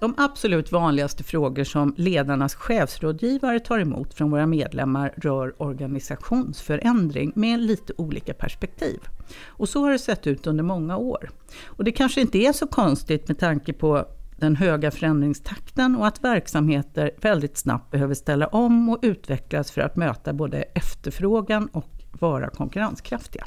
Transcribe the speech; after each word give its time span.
De 0.00 0.14
absolut 0.16 0.72
vanligaste 0.72 1.24
frågor 1.24 1.64
som 1.64 1.94
ledarnas 1.96 2.54
chefsrådgivare 2.54 3.60
tar 3.60 3.78
emot 3.78 4.14
från 4.14 4.30
våra 4.30 4.46
medlemmar 4.46 5.14
rör 5.16 5.62
organisationsförändring 5.62 7.32
med 7.34 7.60
lite 7.60 7.92
olika 7.96 8.34
perspektiv. 8.34 9.00
Och 9.46 9.68
så 9.68 9.80
har 9.80 9.92
det 9.92 9.98
sett 9.98 10.26
ut 10.26 10.46
under 10.46 10.64
många 10.64 10.96
år. 10.96 11.30
Och 11.66 11.84
det 11.84 11.92
kanske 11.92 12.20
inte 12.20 12.38
är 12.38 12.52
så 12.52 12.66
konstigt 12.66 13.28
med 13.28 13.38
tanke 13.38 13.72
på 13.72 14.06
den 14.36 14.56
höga 14.56 14.90
förändringstakten 14.90 15.96
och 15.96 16.06
att 16.06 16.24
verksamheter 16.24 17.10
väldigt 17.20 17.56
snabbt 17.58 17.90
behöver 17.90 18.14
ställa 18.14 18.46
om 18.46 18.88
och 18.88 18.98
utvecklas 19.02 19.70
för 19.70 19.80
att 19.80 19.96
möta 19.96 20.32
både 20.32 20.62
efterfrågan 20.62 21.66
och 21.66 21.90
vara 22.12 22.50
konkurrenskraftiga. 22.50 23.46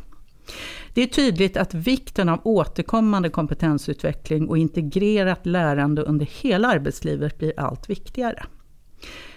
Det 0.93 1.01
är 1.01 1.07
tydligt 1.07 1.57
att 1.57 1.73
vikten 1.73 2.29
av 2.29 2.39
återkommande 2.43 3.29
kompetensutveckling 3.29 4.49
och 4.49 4.57
integrerat 4.57 5.45
lärande 5.45 6.01
under 6.01 6.25
hela 6.41 6.67
arbetslivet 6.67 7.37
blir 7.37 7.53
allt 7.57 7.89
viktigare. 7.89 8.45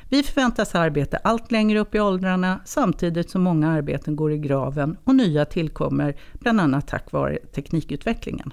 Vi 0.08 0.22
förväntas 0.22 0.74
arbeta 0.74 1.16
allt 1.16 1.52
längre 1.52 1.78
upp 1.78 1.94
i 1.94 2.00
åldrarna 2.00 2.60
samtidigt 2.64 3.30
som 3.30 3.42
många 3.42 3.70
arbeten 3.70 4.16
går 4.16 4.32
i 4.32 4.38
graven 4.38 4.96
och 5.04 5.14
nya 5.14 5.44
tillkommer, 5.44 6.16
bland 6.32 6.60
annat 6.60 6.88
tack 6.88 7.12
vare 7.12 7.38
teknikutvecklingen. 7.54 8.52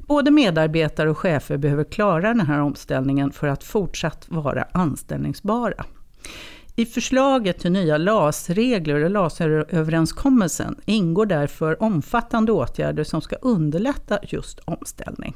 Både 0.00 0.30
medarbetare 0.30 1.10
och 1.10 1.18
chefer 1.18 1.56
behöver 1.56 1.84
klara 1.84 2.28
den 2.28 2.46
här 2.46 2.60
omställningen 2.60 3.32
för 3.32 3.46
att 3.46 3.64
fortsatt 3.64 4.26
vara 4.28 4.66
anställningsbara. 4.72 5.84
I 6.76 6.86
förslaget 6.86 7.58
till 7.58 7.72
nya 7.72 7.98
LAS-regler 7.98 9.04
och 9.04 9.10
LAS-överenskommelsen 9.10 10.76
ingår 10.84 11.26
därför 11.26 11.82
omfattande 11.82 12.52
åtgärder 12.52 13.04
som 13.04 13.20
ska 13.20 13.36
underlätta 13.36 14.18
just 14.22 14.60
omställning. 14.64 15.34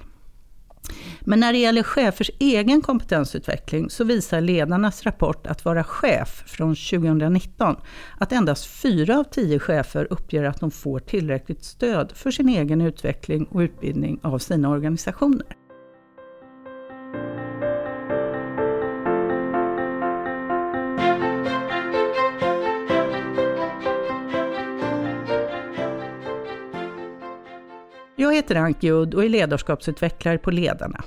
Men 1.21 1.41
när 1.41 1.53
det 1.53 1.59
gäller 1.59 1.83
chefers 1.83 2.31
egen 2.39 2.83
kompetensutveckling 2.83 3.91
så 3.91 4.05
visar 4.05 4.41
ledarnas 4.41 5.07
rapport 5.07 5.47
att 5.47 5.65
vara 5.65 5.85
chef 5.85 6.43
från 6.47 6.75
2019 6.75 7.77
att 8.19 8.33
endast 8.33 8.67
fyra 8.67 9.19
av 9.19 9.25
tio 9.25 9.59
chefer 9.59 10.07
uppger 10.11 10.45
att 10.45 10.61
de 10.61 10.71
får 10.71 10.99
tillräckligt 10.99 11.65
stöd 11.65 12.13
för 12.15 12.31
sin 12.31 12.49
egen 12.49 12.81
utveckling 12.81 13.45
och 13.45 13.61
utbildning 13.61 14.21
av 14.23 14.39
sina 14.39 14.69
organisationer. 14.69 15.66
Heter 28.37 28.57
Anki 28.57 28.91
Udd 28.91 29.15
och 29.15 29.25
är 29.25 29.29
ledarskapsutvecklare 29.29 30.39
på 30.39 30.51
Ledarna. 30.51 31.05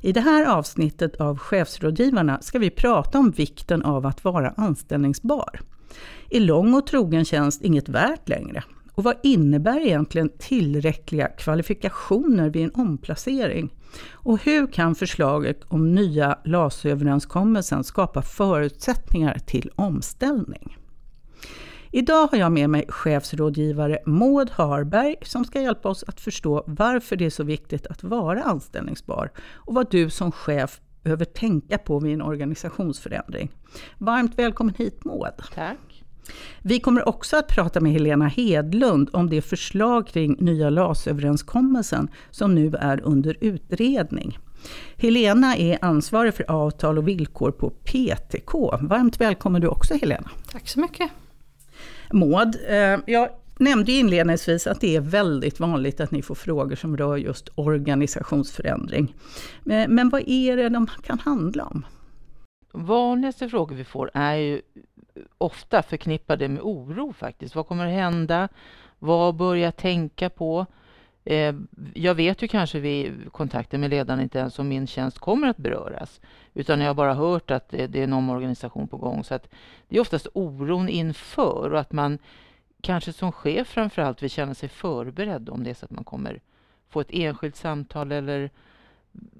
I 0.00 0.12
det 0.12 0.20
här 0.20 0.46
avsnittet 0.46 1.16
av 1.16 1.38
Chefsrådgivarna 1.38 2.40
ska 2.40 2.58
vi 2.58 2.70
prata 2.70 3.18
om 3.18 3.30
vikten 3.30 3.82
av 3.82 4.06
att 4.06 4.24
vara 4.24 4.54
anställningsbar. 4.56 5.60
Är 6.30 6.40
lång 6.40 6.74
och 6.74 6.86
trogen 6.86 7.24
tjänst 7.24 7.62
inget 7.62 7.88
värt 7.88 8.28
längre? 8.28 8.64
Och 8.94 9.04
vad 9.04 9.16
innebär 9.22 9.80
egentligen 9.80 10.30
tillräckliga 10.38 11.28
kvalifikationer 11.28 12.50
vid 12.50 12.64
en 12.64 12.74
omplacering? 12.74 13.70
Och 14.10 14.44
hur 14.44 14.66
kan 14.66 14.94
förslaget 14.94 15.60
om 15.68 15.94
nya 15.94 16.38
LAS-överenskommelsen 16.44 17.84
skapa 17.84 18.22
förutsättningar 18.22 19.38
till 19.46 19.70
omställning? 19.74 20.76
Idag 21.94 22.26
har 22.30 22.38
jag 22.38 22.52
med 22.52 22.70
mig 22.70 22.84
chefsrådgivare 22.88 23.98
Maud 24.06 24.50
Harberg 24.50 25.16
som 25.22 25.44
ska 25.44 25.60
hjälpa 25.60 25.88
oss 25.88 26.04
att 26.06 26.20
förstå 26.20 26.64
varför 26.66 27.16
det 27.16 27.26
är 27.26 27.30
så 27.30 27.44
viktigt 27.44 27.86
att 27.86 28.04
vara 28.04 28.42
anställningsbar 28.42 29.30
och 29.38 29.74
vad 29.74 29.90
du 29.90 30.10
som 30.10 30.32
chef 30.32 30.80
behöver 31.02 31.24
tänka 31.24 31.78
på 31.78 31.98
vid 31.98 32.14
en 32.14 32.22
organisationsförändring. 32.22 33.50
Varmt 33.98 34.38
välkommen 34.38 34.74
hit 34.78 35.04
Maud! 35.04 35.32
Tack! 35.54 36.04
Vi 36.62 36.80
kommer 36.80 37.08
också 37.08 37.36
att 37.36 37.48
prata 37.48 37.80
med 37.80 37.92
Helena 37.92 38.26
Hedlund 38.28 39.10
om 39.12 39.30
det 39.30 39.42
förslag 39.42 40.06
kring 40.06 40.36
nya 40.38 40.70
LAS-överenskommelsen 40.70 42.08
som 42.30 42.54
nu 42.54 42.74
är 42.80 43.00
under 43.00 43.36
utredning. 43.40 44.38
Helena 44.96 45.56
är 45.56 45.78
ansvarig 45.84 46.34
för 46.34 46.50
avtal 46.50 46.98
och 46.98 47.08
villkor 47.08 47.50
på 47.50 47.70
PTK. 47.70 48.52
Varmt 48.80 49.20
välkommen 49.20 49.60
du 49.60 49.68
också 49.68 49.94
Helena! 49.94 50.30
Tack 50.52 50.68
så 50.68 50.80
mycket! 50.80 51.10
Maud, 52.12 52.56
eh, 52.68 52.98
jag 53.06 53.28
nämnde 53.58 53.92
inledningsvis 53.92 54.66
att 54.66 54.80
det 54.80 54.96
är 54.96 55.00
väldigt 55.00 55.60
vanligt 55.60 56.00
att 56.00 56.10
ni 56.10 56.22
får 56.22 56.34
frågor 56.34 56.76
som 56.76 56.96
rör 56.96 57.16
just 57.16 57.48
organisationsförändring. 57.54 59.14
Eh, 59.70 59.88
men 59.88 60.08
vad 60.08 60.22
är 60.26 60.56
det 60.56 60.68
de 60.68 60.86
kan 60.86 61.18
handla 61.18 61.64
om? 61.64 61.86
De 62.72 62.86
vanligaste 62.86 63.48
frågor 63.48 63.76
vi 63.76 63.84
får 63.84 64.10
är 64.14 64.34
ju 64.34 64.62
ofta 65.38 65.82
förknippade 65.82 66.48
med 66.48 66.62
oro 66.62 67.12
faktiskt. 67.12 67.54
Vad 67.54 67.66
kommer 67.66 67.86
att 67.86 67.92
hända? 67.92 68.48
Vad 68.98 69.36
bör 69.36 69.54
jag 69.54 69.76
tänka 69.76 70.30
på? 70.30 70.66
Eh, 71.24 71.54
jag 71.94 72.14
vet 72.14 72.42
ju 72.42 72.48
kanske 72.48 72.80
vid 72.80 73.32
kontakten 73.32 73.80
med 73.80 73.90
ledarna 73.90 74.22
inte 74.22 74.38
ens 74.38 74.58
om 74.58 74.68
min 74.68 74.86
tjänst 74.86 75.18
kommer 75.18 75.48
att 75.48 75.56
beröras, 75.56 76.20
utan 76.54 76.80
jag 76.80 76.86
har 76.86 76.94
bara 76.94 77.14
hört 77.14 77.50
att 77.50 77.68
det 77.68 77.96
är 77.96 78.04
en 78.04 78.12
omorganisation 78.12 78.88
på 78.88 78.96
gång. 78.96 79.24
Så 79.24 79.34
att 79.34 79.48
det 79.88 79.96
är 79.96 80.00
oftast 80.00 80.26
oron 80.32 80.88
inför 80.88 81.72
och 81.72 81.80
att 81.80 81.92
man 81.92 82.18
kanske 82.80 83.12
som 83.12 83.32
chef 83.32 83.68
framförallt 83.68 84.22
vill 84.22 84.30
känna 84.30 84.54
sig 84.54 84.68
förberedd 84.68 85.48
om 85.48 85.64
det 85.64 85.70
är 85.70 85.74
så 85.74 85.84
att 85.84 85.90
man 85.90 86.04
kommer 86.04 86.40
få 86.88 87.00
ett 87.00 87.10
enskilt 87.10 87.56
samtal 87.56 88.12
eller 88.12 88.50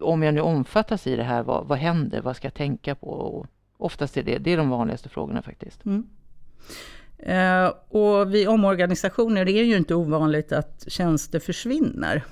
om 0.01 0.23
jag 0.23 0.35
nu 0.35 0.41
omfattas 0.41 1.07
i 1.07 1.17
det 1.17 1.23
här, 1.23 1.43
vad, 1.43 1.67
vad 1.67 1.79
händer? 1.79 2.21
Vad 2.21 2.37
ska 2.37 2.47
jag 2.47 2.55
tänka 2.55 2.95
på? 2.95 3.07
Och 3.07 3.47
oftast 3.77 4.17
är 4.17 4.23
det, 4.23 4.39
det 4.39 4.53
är 4.53 4.57
de 4.57 4.69
vanligaste 4.69 5.09
frågorna 5.09 5.43
faktiskt. 5.43 5.85
Mm. 5.85 6.07
Eh, 7.23 7.73
och 7.89 8.35
vid 8.35 8.49
omorganisationer 8.49 9.41
är 9.41 9.45
det 9.45 9.53
ju 9.53 9.77
inte 9.77 9.95
ovanligt 9.95 10.53
att 10.53 10.85
tjänster 10.89 11.39
försvinner. 11.39 12.23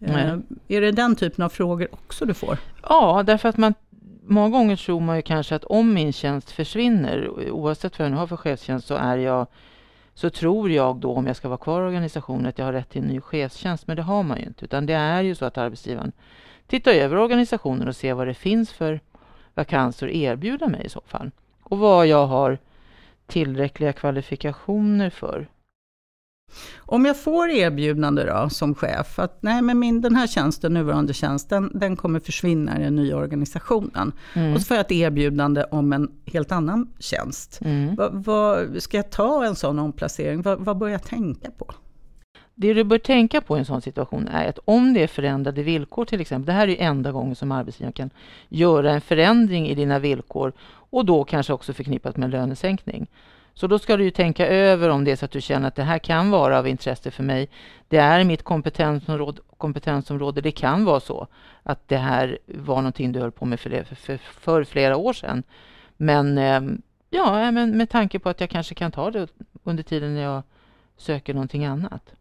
Eh, 0.00 0.36
är 0.68 0.80
det 0.80 0.92
den 0.92 1.16
typen 1.16 1.44
av 1.44 1.48
frågor 1.48 1.88
också 1.90 2.24
du 2.26 2.34
får? 2.34 2.58
Ja, 2.82 3.22
därför 3.26 3.48
att 3.48 3.56
man 3.56 3.74
många 4.22 4.48
gånger 4.48 4.76
tror 4.76 5.00
man 5.00 5.16
ju 5.16 5.22
kanske 5.22 5.54
att 5.54 5.64
om 5.64 5.94
min 5.94 6.12
tjänst 6.12 6.50
försvinner, 6.50 7.30
oavsett 7.50 7.98
vad 7.98 8.06
jag 8.06 8.12
nu 8.12 8.18
har 8.18 8.26
för 8.26 8.36
chefstjänst, 8.36 8.86
så 8.86 8.94
är 8.94 9.16
jag 9.16 9.46
så 10.14 10.30
tror 10.30 10.70
jag 10.70 10.96
då, 10.96 11.12
om 11.12 11.26
jag 11.26 11.36
ska 11.36 11.48
vara 11.48 11.58
kvar 11.58 11.82
i 11.82 11.86
organisationen, 11.86 12.46
att 12.46 12.58
jag 12.58 12.64
har 12.64 12.72
rätt 12.72 12.90
till 12.90 13.02
en 13.02 13.08
ny 13.08 13.20
chefstjänst. 13.20 13.86
Men 13.86 13.96
det 13.96 14.02
har 14.02 14.22
man 14.22 14.38
ju 14.38 14.44
inte, 14.44 14.64
utan 14.64 14.86
det 14.86 14.92
är 14.92 15.22
ju 15.22 15.34
så 15.34 15.44
att 15.44 15.58
arbetsgivaren 15.58 16.12
tittar 16.66 16.92
över 16.92 17.16
organisationen 17.16 17.88
och 17.88 17.96
ser 17.96 18.14
vad 18.14 18.26
det 18.26 18.34
finns 18.34 18.72
för 18.72 19.00
vakanser 19.54 20.06
att 20.06 20.12
erbjuda 20.12 20.68
mig 20.68 20.82
i 20.84 20.88
så 20.88 21.00
fall. 21.06 21.30
Och 21.62 21.78
vad 21.78 22.06
jag 22.06 22.26
har 22.26 22.58
tillräckliga 23.32 23.92
kvalifikationer 23.92 25.10
för. 25.10 25.48
Om 26.78 27.04
jag 27.04 27.20
får 27.20 27.48
erbjudande 27.48 28.24
då 28.24 28.48
som 28.50 28.74
chef 28.74 29.18
att 29.18 29.42
nej 29.42 29.62
men 29.62 29.78
min, 29.78 30.00
den 30.00 30.16
här 30.16 30.26
tjänsten, 30.26 30.74
nuvarande 30.74 31.14
tjänsten, 31.14 31.70
den 31.74 31.96
kommer 31.96 32.20
försvinna 32.20 32.80
i 32.80 32.82
den 32.82 32.96
nya 32.96 33.16
organisationen. 33.16 34.12
Mm. 34.34 34.54
Och 34.54 34.60
så 34.60 34.66
får 34.66 34.76
jag 34.76 34.86
ett 34.86 34.92
erbjudande 34.92 35.64
om 35.64 35.92
en 35.92 36.10
helt 36.26 36.52
annan 36.52 36.88
tjänst. 36.98 37.60
Mm. 37.62 37.94
Vad, 37.94 38.24
vad, 38.24 38.82
ska 38.82 38.96
jag 38.96 39.10
ta 39.10 39.44
en 39.44 39.54
sån 39.54 39.78
omplacering? 39.78 40.42
Vad, 40.42 40.58
vad 40.58 40.78
bör 40.78 40.88
jag 40.88 41.02
tänka 41.02 41.50
på? 41.50 41.74
Det 42.54 42.74
du 42.74 42.84
bör 42.84 42.98
tänka 42.98 43.40
på 43.40 43.56
i 43.56 43.58
en 43.58 43.64
sån 43.64 43.82
situation 43.82 44.28
är 44.28 44.48
att 44.48 44.58
om 44.64 44.94
det 44.94 45.02
är 45.02 45.06
förändrade 45.06 45.62
villkor 45.62 46.04
till 46.04 46.20
exempel, 46.20 46.46
det 46.46 46.52
här 46.52 46.68
är 46.68 46.72
ju 46.72 46.76
enda 46.78 47.12
gången 47.12 47.34
som 47.34 47.52
arbetsgivaren 47.52 47.92
kan 47.92 48.10
göra 48.48 48.92
en 48.92 49.00
förändring 49.00 49.68
i 49.68 49.74
dina 49.74 49.98
villkor 49.98 50.52
och 50.90 51.04
då 51.04 51.24
kanske 51.24 51.52
också 51.52 51.72
förknippat 51.72 52.16
med 52.16 52.30
lönesänkning. 52.30 53.06
Så 53.54 53.66
då 53.66 53.78
ska 53.78 53.96
du 53.96 54.04
ju 54.04 54.10
tänka 54.10 54.46
över 54.46 54.88
om 54.88 55.04
det 55.04 55.10
är 55.10 55.16
så 55.16 55.24
att 55.24 55.30
du 55.30 55.40
känner 55.40 55.68
att 55.68 55.74
det 55.74 55.82
här 55.82 55.98
kan 55.98 56.30
vara 56.30 56.58
av 56.58 56.68
intresse 56.68 57.10
för 57.10 57.22
mig. 57.22 57.48
Det 57.88 57.96
är 57.96 58.24
mitt 58.24 58.42
kompetensområde, 58.42 59.40
kompetensområde. 59.56 60.40
Det 60.40 60.50
kan 60.50 60.84
vara 60.84 61.00
så 61.00 61.26
att 61.62 61.88
det 61.88 61.96
här 61.96 62.38
var 62.46 62.76
någonting 62.76 63.12
du 63.12 63.20
höll 63.20 63.32
på 63.32 63.44
med 63.44 63.60
för, 63.60 63.84
för, 63.94 64.16
för 64.16 64.64
flera 64.64 64.96
år 64.96 65.12
sedan. 65.12 65.42
Men 65.96 66.38
ehm, 66.38 66.82
ja, 67.10 67.50
men 67.50 67.76
med 67.76 67.90
tanke 67.90 68.18
på 68.18 68.28
att 68.28 68.40
jag 68.40 68.50
kanske 68.50 68.74
kan 68.74 68.92
ta 68.92 69.10
det 69.10 69.28
under 69.64 69.82
tiden 69.82 70.14
när 70.14 70.22
jag 70.22 70.42
söker 70.96 71.34
någonting 71.34 71.64
annat. 71.64 72.14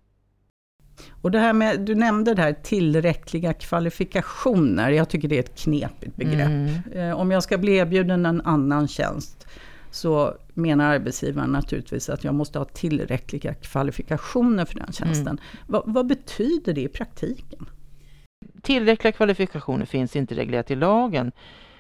Och 1.22 1.32
det 1.32 1.40
här 1.40 1.54
med, 1.54 1.80
du 1.80 1.96
nämnde 1.96 2.34
det 2.34 2.42
här 2.42 2.54
tillräckliga 2.54 3.54
kvalifikationer. 3.54 4.92
Jag 4.92 5.10
tycker 5.10 5.28
det 5.28 5.36
är 5.36 5.40
ett 5.40 5.60
knepigt 5.60 6.16
begrepp. 6.16 6.48
Mm. 6.48 6.82
Eh, 6.92 7.20
om 7.20 7.32
jag 7.32 7.44
ska 7.44 7.58
bli 7.58 7.76
erbjuden 7.76 8.26
en 8.26 8.42
annan 8.42 8.88
tjänst 8.88 9.48
så 9.92 10.38
menar 10.54 10.94
arbetsgivaren 10.94 11.50
naturligtvis 11.50 12.10
att 12.10 12.24
jag 12.24 12.34
måste 12.34 12.60
ha 12.60 12.66
tillräckliga 12.66 13.54
kvalifikationer 13.54 14.66
för 14.66 14.76
den 14.76 14.94
tjänsten. 14.94 15.28
Mm. 15.28 15.40
Vad, 15.68 15.84
vad 15.86 16.08
betyder 16.08 16.74
det 16.74 16.82
i 16.82 16.88
praktiken? 16.88 17.70
Tillräckliga 18.62 19.12
kvalifikationer 19.12 19.86
finns 19.86 20.16
inte 20.16 20.36
reglerat 20.36 20.72
i 20.72 20.76
lagen 20.76 21.32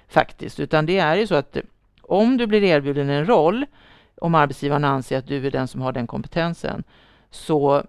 faktiskt, 0.07 0.59
utan 0.59 0.85
det 0.85 0.97
är 0.97 1.15
ju 1.15 1.27
så 1.27 1.35
att 1.35 1.57
om 2.01 2.37
du 2.37 2.47
blir 2.47 2.63
erbjuden 2.63 3.09
en 3.09 3.25
roll, 3.25 3.65
om 4.15 4.35
arbetsgivaren 4.35 4.83
anser 4.83 5.17
att 5.17 5.27
du 5.27 5.47
är 5.47 5.51
den 5.51 5.67
som 5.67 5.81
har 5.81 5.91
den 5.91 6.07
kompetensen, 6.07 6.83
så 7.31 7.83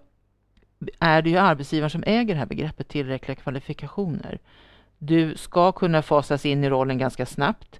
är 0.99 1.21
det 1.21 1.29
ju 1.29 1.37
arbetsgivaren 1.37 1.89
som 1.89 2.03
äger 2.07 2.33
det 2.33 2.39
här 2.39 2.45
begreppet 2.45 2.87
tillräckliga 2.87 3.35
kvalifikationer. 3.35 4.39
Du 4.97 5.37
ska 5.37 5.71
kunna 5.71 6.01
fasas 6.01 6.45
in 6.45 6.63
i 6.63 6.69
rollen 6.69 6.97
ganska 6.97 7.25
snabbt. 7.25 7.79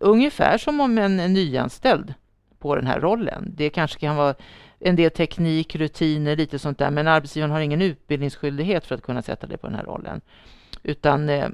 Ungefär 0.00 0.58
som 0.58 0.80
om 0.80 0.98
en 0.98 1.16
nyanställd 1.16 2.14
på 2.58 2.76
den 2.76 2.86
här 2.86 3.00
rollen. 3.00 3.52
Det 3.56 3.70
kanske 3.70 4.00
kan 4.00 4.16
vara 4.16 4.34
en 4.78 4.96
del 4.96 5.10
teknik, 5.10 5.76
rutiner, 5.76 6.36
lite 6.36 6.58
sånt 6.58 6.78
där, 6.78 6.90
men 6.90 7.08
arbetsgivaren 7.08 7.50
har 7.50 7.60
ingen 7.60 7.82
utbildningsskyldighet 7.82 8.86
för 8.86 8.94
att 8.94 9.02
kunna 9.02 9.22
sätta 9.22 9.46
dig 9.46 9.58
på 9.58 9.66
den 9.66 9.76
här 9.76 9.84
rollen. 9.84 10.20
Utan 10.82 11.28
eh, 11.28 11.48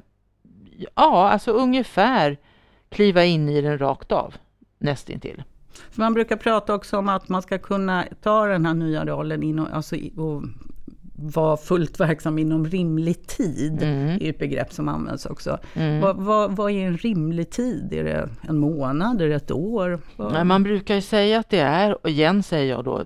ja, 0.95 1.29
alltså 1.29 1.51
ungefär 1.51 2.37
kliva 2.89 3.23
in 3.23 3.49
i 3.49 3.61
den 3.61 3.77
rakt 3.77 4.11
av, 4.11 4.35
nästintill. 4.77 5.43
För 5.91 6.01
man 6.01 6.13
brukar 6.13 6.35
prata 6.35 6.73
också 6.73 6.97
om 6.97 7.09
att 7.09 7.29
man 7.29 7.41
ska 7.41 7.57
kunna 7.57 8.05
ta 8.21 8.45
den 8.45 8.65
här 8.65 8.73
nya 8.73 9.05
rollen 9.05 9.43
in 9.43 9.59
och, 9.59 9.67
alltså, 9.73 9.95
och 10.17 10.43
vara 11.17 11.57
fullt 11.57 11.99
verksam 11.99 12.39
inom 12.39 12.65
rimlig 12.65 13.27
tid. 13.27 13.83
Mm. 13.83 14.17
är 14.21 14.29
ett 14.29 14.39
begrepp 14.39 14.73
som 14.73 14.87
används 14.87 15.25
också. 15.25 15.57
Mm. 15.73 16.01
Vad, 16.01 16.17
vad, 16.17 16.55
vad, 16.55 16.71
är 16.71 16.87
en 16.87 16.97
rimlig 16.97 17.49
tid? 17.49 17.93
Är 17.93 18.03
det 18.03 18.29
en 18.47 18.57
månad? 18.57 19.21
Är 19.21 19.27
det 19.27 19.35
ett 19.35 19.51
år? 19.51 19.99
Nej, 20.15 20.43
man 20.43 20.63
brukar 20.63 21.01
säga 21.01 21.39
att 21.39 21.49
det 21.49 21.59
är, 21.59 22.05
och 22.05 22.09
igen 22.09 22.43
säger 22.43 22.73
jag 22.73 22.83
då, 22.83 23.03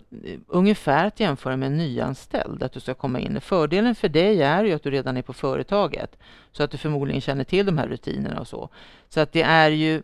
ungefär 0.47 1.05
att 1.05 1.19
jämföra 1.19 1.57
med 1.57 1.67
en 1.67 1.77
nyanställd, 1.77 2.63
att 2.63 2.73
du 2.73 2.79
ska 2.79 2.93
komma 2.93 3.19
in. 3.19 3.41
Fördelen 3.41 3.95
för 3.95 4.09
dig 4.09 4.41
är 4.41 4.63
ju 4.63 4.73
att 4.73 4.83
du 4.83 4.91
redan 4.91 5.17
är 5.17 5.21
på 5.21 5.33
företaget, 5.33 6.17
så 6.51 6.63
att 6.63 6.71
du 6.71 6.77
förmodligen 6.77 7.21
känner 7.21 7.43
till 7.43 7.65
de 7.65 7.77
här 7.77 7.87
rutinerna 7.87 8.39
och 8.39 8.47
så. 8.47 8.69
Så 9.09 9.19
att 9.19 9.31
det 9.31 9.41
är 9.41 9.69
ju 9.69 10.01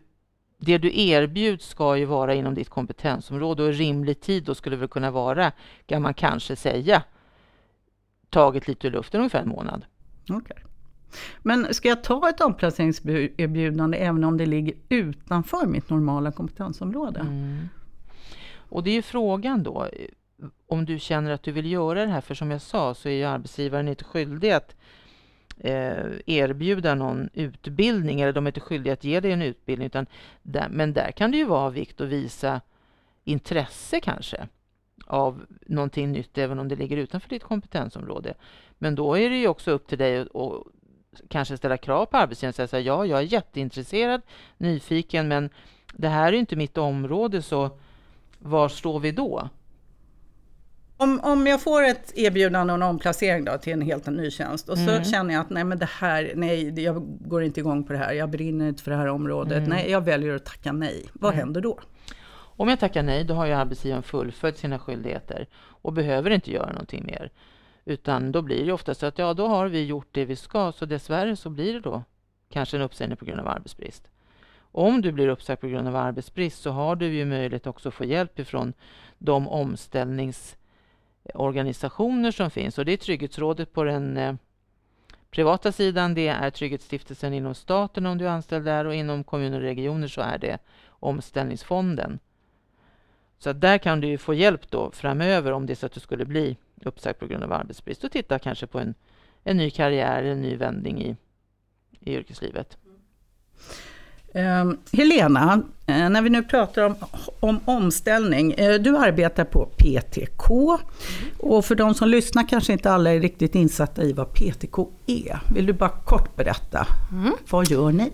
det 0.57 0.77
du 0.77 0.99
erbjuds 0.99 1.67
ska 1.67 1.97
ju 1.97 2.05
vara 2.05 2.33
inom 2.33 2.55
ditt 2.55 2.69
kompetensområde 2.69 3.63
och 3.63 3.73
rimlig 3.73 4.21
tid 4.21 4.43
då 4.43 4.55
skulle 4.55 4.75
väl 4.75 4.87
kunna 4.87 5.11
vara, 5.11 5.51
kan 5.85 6.01
man 6.01 6.13
kanske 6.13 6.55
säga, 6.55 7.03
tagit 8.35 8.67
lite 8.67 8.87
ur 8.87 8.91
luften, 8.91 9.19
ungefär 9.19 9.41
en 9.41 9.49
månad. 9.49 9.85
Okay. 10.29 10.57
Men 11.39 11.73
ska 11.73 11.89
jag 11.89 12.03
ta 12.03 12.29
ett 12.29 12.41
omplaceringserbjudande 12.41 13.97
även 13.97 14.23
om 14.23 14.37
det 14.37 14.45
ligger 14.45 14.75
utanför 14.89 15.65
mitt 15.65 15.89
normala 15.89 16.31
kompetensområde? 16.31 17.19
Mm. 17.19 17.69
Och 18.69 18.83
det 18.83 18.89
är 18.89 18.93
ju 18.93 19.01
frågan 19.01 19.63
då, 19.63 19.87
om 20.67 20.85
du 20.85 20.99
känner 20.99 21.31
att 21.31 21.43
du 21.43 21.51
vill 21.51 21.71
göra 21.71 22.05
det 22.05 22.11
här, 22.11 22.21
för 22.21 22.35
som 22.35 22.51
jag 22.51 22.61
sa 22.61 22.93
så 22.93 23.09
är 23.09 23.13
ju 23.13 23.23
arbetsgivaren 23.23 23.87
inte 23.87 24.03
skyldig 24.03 24.51
att 24.51 24.75
eh, 25.57 26.05
erbjuda 26.25 26.95
någon 26.95 27.29
utbildning, 27.33 28.21
eller 28.21 28.33
de 28.33 28.45
är 28.45 28.49
inte 28.49 28.59
skyldiga 28.59 28.93
att 28.93 29.03
ge 29.03 29.19
dig 29.19 29.31
en 29.31 29.41
utbildning, 29.41 29.85
utan 29.85 30.05
där, 30.43 30.67
men 30.71 30.93
där 30.93 31.11
kan 31.11 31.31
det 31.31 31.37
ju 31.37 31.45
vara 31.45 31.61
av 31.61 31.73
vikt 31.73 32.01
att 32.01 32.07
visa 32.07 32.61
intresse 33.23 33.99
kanske 33.99 34.47
av 35.05 35.45
någonting 35.65 36.11
nytt, 36.11 36.37
även 36.37 36.59
om 36.59 36.67
det 36.67 36.75
ligger 36.75 36.97
utanför 36.97 37.29
ditt 37.29 37.43
kompetensområde. 37.43 38.33
Men 38.77 38.95
då 38.95 39.17
är 39.17 39.29
det 39.29 39.37
ju 39.37 39.47
också 39.47 39.71
upp 39.71 39.87
till 39.87 39.97
dig 39.97 40.21
att 40.21 40.63
kanske 41.29 41.57
ställa 41.57 41.77
krav 41.77 42.05
på 42.05 42.17
arbetsgivaren 42.17 42.63
och 42.63 42.69
säga 42.69 42.81
ja, 42.81 43.05
jag 43.05 43.19
är 43.19 43.23
jätteintresserad, 43.23 44.21
nyfiken, 44.57 45.27
men 45.27 45.49
det 45.93 46.07
här 46.07 46.33
är 46.33 46.37
inte 46.37 46.55
mitt 46.55 46.77
område, 46.77 47.41
så 47.41 47.69
var 48.39 48.69
står 48.69 48.99
vi 48.99 49.11
då? 49.11 49.49
Om, 50.97 51.19
om 51.23 51.47
jag 51.47 51.61
får 51.61 51.83
ett 51.83 52.11
erbjudande 52.15 52.73
en 52.73 52.81
omplacering 52.81 53.45
då 53.45 53.57
till 53.57 53.73
en 53.73 53.81
helt 53.81 54.07
ny 54.07 54.31
tjänst 54.31 54.69
och 54.69 54.77
så 54.77 54.89
mm. 54.89 55.03
känner 55.03 55.33
jag 55.33 55.41
att 55.41 55.49
nej 55.49 55.63
men 55.63 55.79
det 55.79 55.89
här, 55.99 56.33
nej 56.35 56.83
jag 56.83 57.03
går 57.19 57.43
inte 57.43 57.59
igång 57.59 57.83
på 57.83 57.93
det 57.93 57.99
här, 57.99 58.13
jag 58.13 58.29
brinner 58.29 58.67
inte 58.69 58.83
för 58.83 58.91
det 58.91 58.97
här 58.97 59.07
området, 59.07 59.57
mm. 59.57 59.69
nej 59.69 59.91
jag 59.91 60.01
väljer 60.01 60.35
att 60.35 60.45
tacka 60.45 60.71
nej. 60.71 61.05
Vad 61.13 61.33
mm. 61.33 61.39
händer 61.39 61.61
då? 61.61 61.79
Om 62.57 62.69
jag 62.69 62.79
tackar 62.79 63.03
nej, 63.03 63.23
då 63.23 63.33
har 63.33 63.45
ju 63.45 63.53
arbetsgivaren 63.53 64.03
fullföljt 64.03 64.57
sina 64.57 64.79
skyldigheter 64.79 65.47
och 65.55 65.93
behöver 65.93 66.29
inte 66.29 66.51
göra 66.51 66.71
någonting 66.71 67.05
mer. 67.05 67.31
Utan 67.85 68.31
då 68.31 68.41
blir 68.41 68.65
det 68.65 68.73
ofta 68.73 68.95
så 68.95 69.05
att 69.05 69.17
ja, 69.17 69.33
då 69.33 69.47
har 69.47 69.67
vi 69.67 69.85
gjort 69.85 70.07
det 70.11 70.25
vi 70.25 70.35
ska, 70.35 70.71
så 70.71 70.85
dessvärre 70.85 71.35
så 71.35 71.49
blir 71.49 71.73
det 71.73 71.79
då 71.79 72.03
kanske 72.49 72.77
en 72.77 72.83
uppsägning 72.83 73.17
på 73.17 73.25
grund 73.25 73.39
av 73.39 73.47
arbetsbrist. 73.47 74.07
Om 74.71 75.01
du 75.01 75.11
blir 75.11 75.27
uppsagd 75.27 75.61
på 75.61 75.67
grund 75.67 75.87
av 75.87 75.95
arbetsbrist 75.95 76.61
så 76.61 76.71
har 76.71 76.95
du 76.95 77.07
ju 77.07 77.25
möjlighet 77.25 77.67
också 77.67 77.89
att 77.89 77.95
få 77.95 78.05
hjälp 78.05 78.39
ifrån 78.39 78.73
de 79.17 79.47
omställningsorganisationer 79.47 82.31
som 82.31 82.51
finns. 82.51 82.77
Och 82.77 82.85
det 82.85 82.93
är 82.93 82.97
Trygghetsrådet 82.97 83.73
på 83.73 83.83
den 83.83 84.17
eh, 84.17 84.35
privata 85.31 85.71
sidan, 85.71 86.13
det 86.13 86.27
är 86.27 86.49
Trygghetsstiftelsen 86.49 87.33
inom 87.33 87.55
staten 87.55 88.05
om 88.05 88.17
du 88.17 88.25
är 88.25 88.29
anställd 88.29 88.65
där 88.65 88.85
och 88.85 88.95
inom 88.95 89.23
kommuner 89.23 89.57
och 89.57 89.63
regioner 89.63 90.07
så 90.07 90.21
är 90.21 90.37
det 90.37 90.57
Omställningsfonden. 90.87 92.19
Så 93.37 93.53
där 93.53 93.77
kan 93.77 94.01
du 94.01 94.17
få 94.17 94.33
hjälp 94.33 94.71
då 94.71 94.91
framöver 94.91 95.51
om 95.51 95.65
det 95.65 95.73
är 95.73 95.75
så 95.75 95.85
att 95.85 95.91
du 95.91 95.99
skulle 95.99 96.25
bli 96.25 96.57
uppsagd 96.81 97.19
på 97.19 97.27
grund 97.27 97.43
av 97.43 97.53
arbetsbrist 97.53 98.03
och 98.03 98.11
titta 98.11 98.39
kanske 98.39 98.67
på 98.67 98.79
en, 98.79 98.93
en 99.43 99.57
ny 99.57 99.69
karriär, 99.69 100.23
en 100.23 100.41
ny 100.41 100.55
vändning 100.55 101.01
i, 101.01 101.15
i 101.99 102.13
yrkeslivet. 102.13 102.77
Um, 104.33 104.77
Helena, 104.91 105.61
uh, 105.89 106.09
när 106.09 106.21
vi 106.21 106.29
nu 106.29 106.43
pratar 106.43 106.83
om, 106.83 106.95
om 107.39 107.59
omställning. 107.65 108.59
Uh, 108.59 108.73
du 108.73 108.97
arbetar 108.97 109.45
på 109.45 109.65
PTK 109.65 110.49
mm. 110.49 110.79
och 111.39 111.65
för 111.65 111.75
de 111.75 111.93
som 111.93 112.09
lyssnar 112.09 112.49
kanske 112.49 112.73
inte 112.73 112.91
alla 112.91 113.13
är 113.13 113.19
riktigt 113.19 113.55
insatta 113.55 114.03
i 114.03 114.13
vad 114.13 114.33
PTK 114.33 114.77
är. 115.05 115.39
Vill 115.53 115.65
du 115.65 115.73
bara 115.73 115.89
kort 115.89 116.35
berätta? 116.35 116.87
Mm. 117.11 117.33
Vad 117.49 117.69
gör 117.69 117.91
ni? 117.91 118.11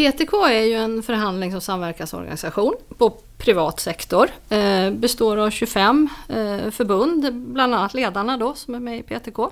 PTK 0.00 0.32
är 0.46 0.62
ju 0.62 0.74
en 0.74 1.02
förhandlings 1.02 1.54
och 1.54 1.62
samverkansorganisation 1.62 2.74
på 2.98 3.10
privat 3.38 3.80
sektor. 3.80 4.30
Eh, 4.48 4.90
består 4.90 5.36
av 5.36 5.50
25 5.50 6.08
eh, 6.28 6.70
förbund, 6.70 7.34
bland 7.34 7.74
annat 7.74 7.94
ledarna 7.94 8.36
då 8.36 8.54
som 8.54 8.74
är 8.74 8.80
med 8.80 8.98
i 8.98 9.02
PTK. 9.02 9.50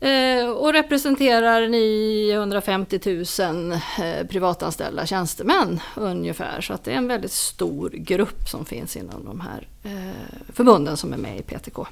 Eh, 0.00 0.48
och 0.48 0.72
representerar 0.72 1.68
950 1.68 3.00
000 3.40 3.72
eh, 3.72 4.26
privatanställda 4.26 5.06
tjänstemän 5.06 5.80
ungefär. 5.96 6.60
Så 6.60 6.72
att 6.72 6.84
det 6.84 6.92
är 6.92 6.96
en 6.96 7.08
väldigt 7.08 7.32
stor 7.32 7.90
grupp 7.90 8.48
som 8.48 8.64
finns 8.64 8.96
inom 8.96 9.24
de 9.24 9.40
här 9.40 9.68
eh, 9.82 10.52
förbunden 10.52 10.96
som 10.96 11.12
är 11.12 11.18
med 11.18 11.38
i 11.38 11.42
PTK. 11.42 11.86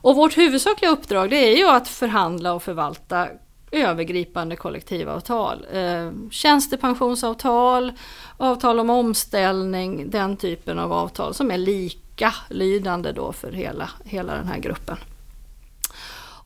Och 0.00 0.16
vårt 0.16 0.38
huvudsakliga 0.38 0.90
uppdrag 0.90 1.30
det 1.30 1.36
är 1.36 1.56
ju 1.56 1.68
att 1.68 1.88
förhandla 1.88 2.52
och 2.52 2.62
förvalta 2.62 3.28
övergripande 3.70 4.56
kollektivavtal. 4.56 5.66
Eh, 5.72 6.10
tjänstepensionsavtal, 6.30 7.92
avtal 8.36 8.80
om 8.80 8.90
omställning, 8.90 10.10
den 10.10 10.36
typen 10.36 10.78
av 10.78 10.92
avtal 10.92 11.34
som 11.34 11.50
är 11.50 11.58
likalydande 11.58 13.12
då 13.12 13.32
för 13.32 13.52
hela, 13.52 13.90
hela 14.04 14.34
den 14.34 14.46
här 14.46 14.58
gruppen. 14.58 14.96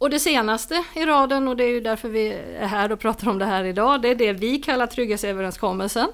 Och 0.03 0.11
det 0.11 0.21
senaste 0.21 0.85
i 0.95 1.07
raden, 1.07 1.49
och 1.49 1.57
det 1.57 1.65
är 1.65 1.69
ju 1.69 1.81
därför 1.81 2.09
vi 2.09 2.33
är 2.59 2.67
här 2.67 2.93
och 2.93 3.01
pratar 3.01 3.29
om 3.29 3.39
det 3.39 3.45
här 3.45 3.65
idag, 3.65 4.03
det 4.03 4.09
är 4.09 4.15
det 4.15 4.33
vi 4.33 4.59
kallar 4.59 4.87
trygghetsöverenskommelsen. 4.87 6.09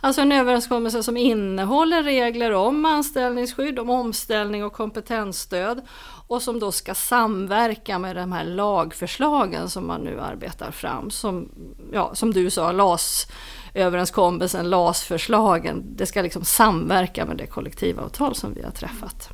Alltså 0.00 0.20
en 0.22 0.32
överenskommelse 0.32 1.02
som 1.02 1.16
innehåller 1.16 2.02
regler 2.02 2.50
om 2.52 2.84
anställningsskydd, 2.84 3.78
om 3.78 3.90
omställning 3.90 4.64
och 4.64 4.72
kompetensstöd 4.72 5.80
och 6.28 6.42
som 6.42 6.60
då 6.60 6.72
ska 6.72 6.94
samverka 6.94 7.98
med 7.98 8.16
de 8.16 8.32
här 8.32 8.44
lagförslagen 8.44 9.70
som 9.70 9.86
man 9.86 10.00
nu 10.00 10.20
arbetar 10.20 10.70
fram. 10.70 11.10
Som, 11.10 11.48
ja, 11.92 12.14
som 12.14 12.32
du 12.32 12.50
sa, 12.50 12.72
LAS 12.72 13.26
överenskommelsen, 13.74 14.70
LAS-förslagen, 14.70 15.82
det 15.96 16.06
ska 16.06 16.22
liksom 16.22 16.44
samverka 16.44 17.26
med 17.26 17.36
det 17.36 17.46
kollektivavtal 17.46 18.34
som 18.34 18.54
vi 18.54 18.62
har 18.62 18.70
träffat. 18.70 19.28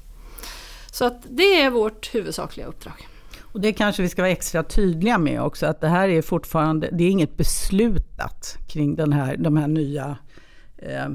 Så 0.93 1.05
att 1.05 1.23
det 1.29 1.63
är 1.63 1.71
vårt 1.71 2.15
huvudsakliga 2.15 2.67
uppdrag. 2.67 3.10
Och 3.53 3.61
det 3.61 3.73
kanske 3.73 4.03
vi 4.03 4.09
ska 4.09 4.23
vara 4.23 4.33
extra 4.33 4.63
tydliga 4.63 5.19
med 5.19 5.43
också, 5.43 5.67
att 5.67 5.81
det 5.81 5.89
här 5.89 6.09
är 6.09 6.23
fortfarande, 6.23 6.89
det 6.93 7.05
är 7.05 7.11
inget 7.11 7.37
beslutat 7.37 8.59
kring 8.69 8.97
den 8.97 9.13
här, 9.13 9.37
de 9.37 9.57
här 9.57 9.69
nya 9.69 10.17
eh, 10.79 11.09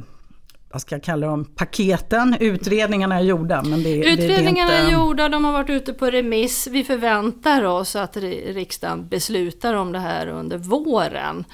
vad 0.75 0.81
ska 0.81 0.95
jag 0.95 1.03
kalla 1.03 1.27
dem, 1.27 1.45
paketen. 1.45 2.37
Utredningarna 2.39 3.15
är 3.15 3.23
gjorda. 3.23 3.63
Men 3.63 3.83
det, 3.83 3.95
Utredningarna 3.95 4.71
det, 4.71 4.77
är, 4.77 4.81
inte... 4.81 4.95
är 4.95 4.99
gjorda, 4.99 5.29
de 5.29 5.45
har 5.45 5.51
varit 5.51 5.69
ute 5.69 5.93
på 5.93 6.05
remiss. 6.05 6.67
Vi 6.67 6.83
förväntar 6.83 7.63
oss 7.63 7.95
att 7.95 8.17
riksdagen 8.17 9.07
beslutar 9.07 9.73
om 9.73 9.91
det 9.91 9.99
här 9.99 10.27
under 10.27 10.57
våren. 10.57 11.45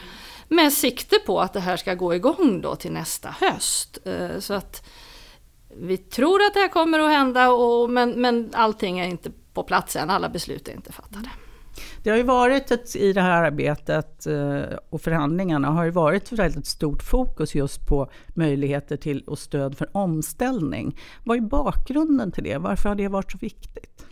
Med 0.48 0.74
sikte 0.74 1.16
på 1.26 1.40
att 1.40 1.54
det 1.54 1.60
här 1.60 1.78
ska 1.78 1.94
gå 1.94 2.16
igång 2.16 2.62
då 2.62 2.76
till 2.76 2.92
nästa 2.92 3.36
höst. 3.40 3.98
Eh, 4.06 4.40
så 4.40 4.54
att 4.54 4.88
vi 5.78 5.98
tror 5.98 6.42
att 6.42 6.54
det 6.54 6.60
här 6.60 6.68
kommer 6.68 7.00
att 7.00 7.12
hända, 7.12 7.52
och, 7.52 7.90
men, 7.90 8.12
men 8.12 8.50
allting 8.54 9.00
är 9.00 9.08
inte 9.08 9.32
på 9.54 9.64
plats 9.64 9.96
än. 9.96 10.10
Alla 10.10 10.30
beslut 10.30 10.68
är 10.68 10.72
inte 10.74 10.92
fattade. 10.92 11.30
Det 12.04 12.10
har 12.10 12.18
ju 12.18 12.24
varit 12.24 12.72
ett, 12.72 12.96
i 12.96 13.14
det 13.14 13.22
här 13.22 13.44
arbetet 13.44 14.26
eh, 14.26 14.78
och 14.90 15.02
förhandlingarna 15.02 15.68
har 15.68 15.86
det 15.86 15.92
varit 15.92 16.24
ett 16.24 16.40
väldigt 16.40 16.68
stort 16.68 17.04
fokus 17.04 17.56
just 17.56 17.88
på 17.88 18.12
möjligheter 18.36 18.98
till 18.98 19.22
och 19.22 19.40
stöd 19.40 19.78
för 19.78 19.98
omställning. 19.98 21.00
Vad 21.24 21.38
är 21.38 21.42
bakgrunden 21.42 22.32
till 22.32 22.44
det? 22.44 22.58
Varför 22.58 22.90
har 22.90 22.96
det 22.96 23.08
varit 23.08 23.32
så 23.32 23.38
viktigt? 23.38 24.06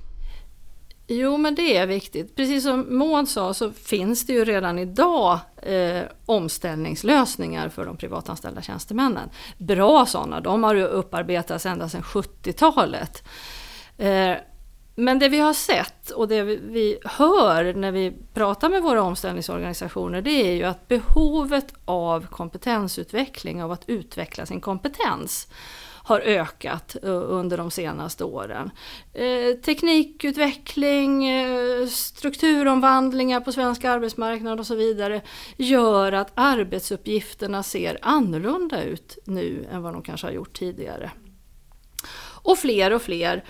Jo, 1.12 1.38
men 1.38 1.55
det 1.55 1.77
är 1.77 1.88
viktigt. 1.88 2.36
Precis 2.36 2.63
som 2.63 2.98
Maud 2.98 3.29
sa 3.29 3.53
så 3.53 3.72
finns 3.72 4.25
det 4.25 4.34
ju 4.34 4.46
redan 4.46 4.79
idag 4.79 5.39
eh, 5.62 6.01
omställningslösningar 6.25 7.69
för 7.69 7.86
de 7.86 7.98
privatanställda 7.98 8.62
tjänstemännen. 8.62 9.29
Bra 9.58 10.05
sådana, 10.05 10.41
de 10.41 10.63
har 10.63 10.75
ju 10.75 10.84
upparbetats 10.84 11.65
ända 11.65 11.89
sedan 11.89 12.01
70-talet. 12.01 13.24
Eh, 13.98 14.34
men 15.00 15.20
det 15.20 15.29
vi 15.29 15.39
har 15.39 15.53
sett 15.53 16.10
och 16.10 16.27
det 16.27 16.44
vi 16.44 17.00
hör 17.03 17.74
när 17.74 17.91
vi 17.91 18.13
pratar 18.34 18.70
med 18.70 18.84
våra 18.84 19.01
omställningsorganisationer 19.01 20.22
det 20.22 20.32
är 20.32 20.53
ju 20.53 20.63
att 20.63 20.88
behovet 20.88 21.74
av 21.86 22.27
kompetensutveckling, 22.27 23.63
av 23.63 23.72
att 23.72 23.89
utveckla 23.89 24.46
sin 24.46 24.62
kompetens 24.62 25.48
har 26.10 26.20
ökat 26.20 26.96
eh, 27.03 27.10
under 27.12 27.58
de 27.58 27.72
senaste 27.72 28.24
åren. 28.24 28.72
Eh, 29.13 29.62
teknikutveckling, 29.65 31.27
eh, 31.27 31.88
strukturomvandlingar 31.88 33.41
på 33.41 33.51
svensk 33.51 33.86
arbetsmarknad 33.86 34.60
och 34.60 34.68
så 34.68 34.75
vidare 34.75 35.22
gör 35.58 36.12
att 36.12 36.32
arbetsuppgifterna 36.36 37.63
ser 37.63 37.98
annorlunda 38.01 38.84
ut 38.84 39.18
nu 39.25 39.68
än 39.72 39.82
vad 39.82 39.94
de 39.94 40.01
kanske 40.01 40.27
har 40.27 40.32
gjort 40.32 40.53
tidigare. 40.53 41.12
Och 42.41 42.58
fler 42.58 42.94
och 42.94 43.01
fler 43.01 43.44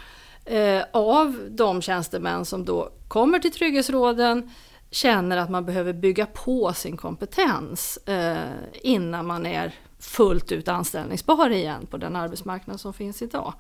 Eh, 0.50 0.84
av 0.92 1.48
de 1.50 1.82
tjänstemän 1.82 2.46
som 2.46 2.66
då 2.66 2.92
kommer 3.08 3.40
till 3.40 3.52
Trygghetsråden 3.52 4.52
känner 4.92 5.38
att 5.38 5.50
man 5.50 5.66
behöver 5.66 5.94
bygga 5.94 6.26
på 6.26 6.74
sin 6.74 6.98
kompetens 6.98 7.98
eh, 7.98 8.38
innan 8.74 9.28
man 9.28 9.46
är 9.46 9.74
fullt 10.00 10.52
ut 10.52 10.68
anställningsbar 10.68 11.50
igen 11.50 11.88
på 11.90 11.98
den 11.98 12.16
arbetsmarknad 12.16 12.80
som 12.80 12.94
finns 12.94 13.22
idag. 13.22 13.54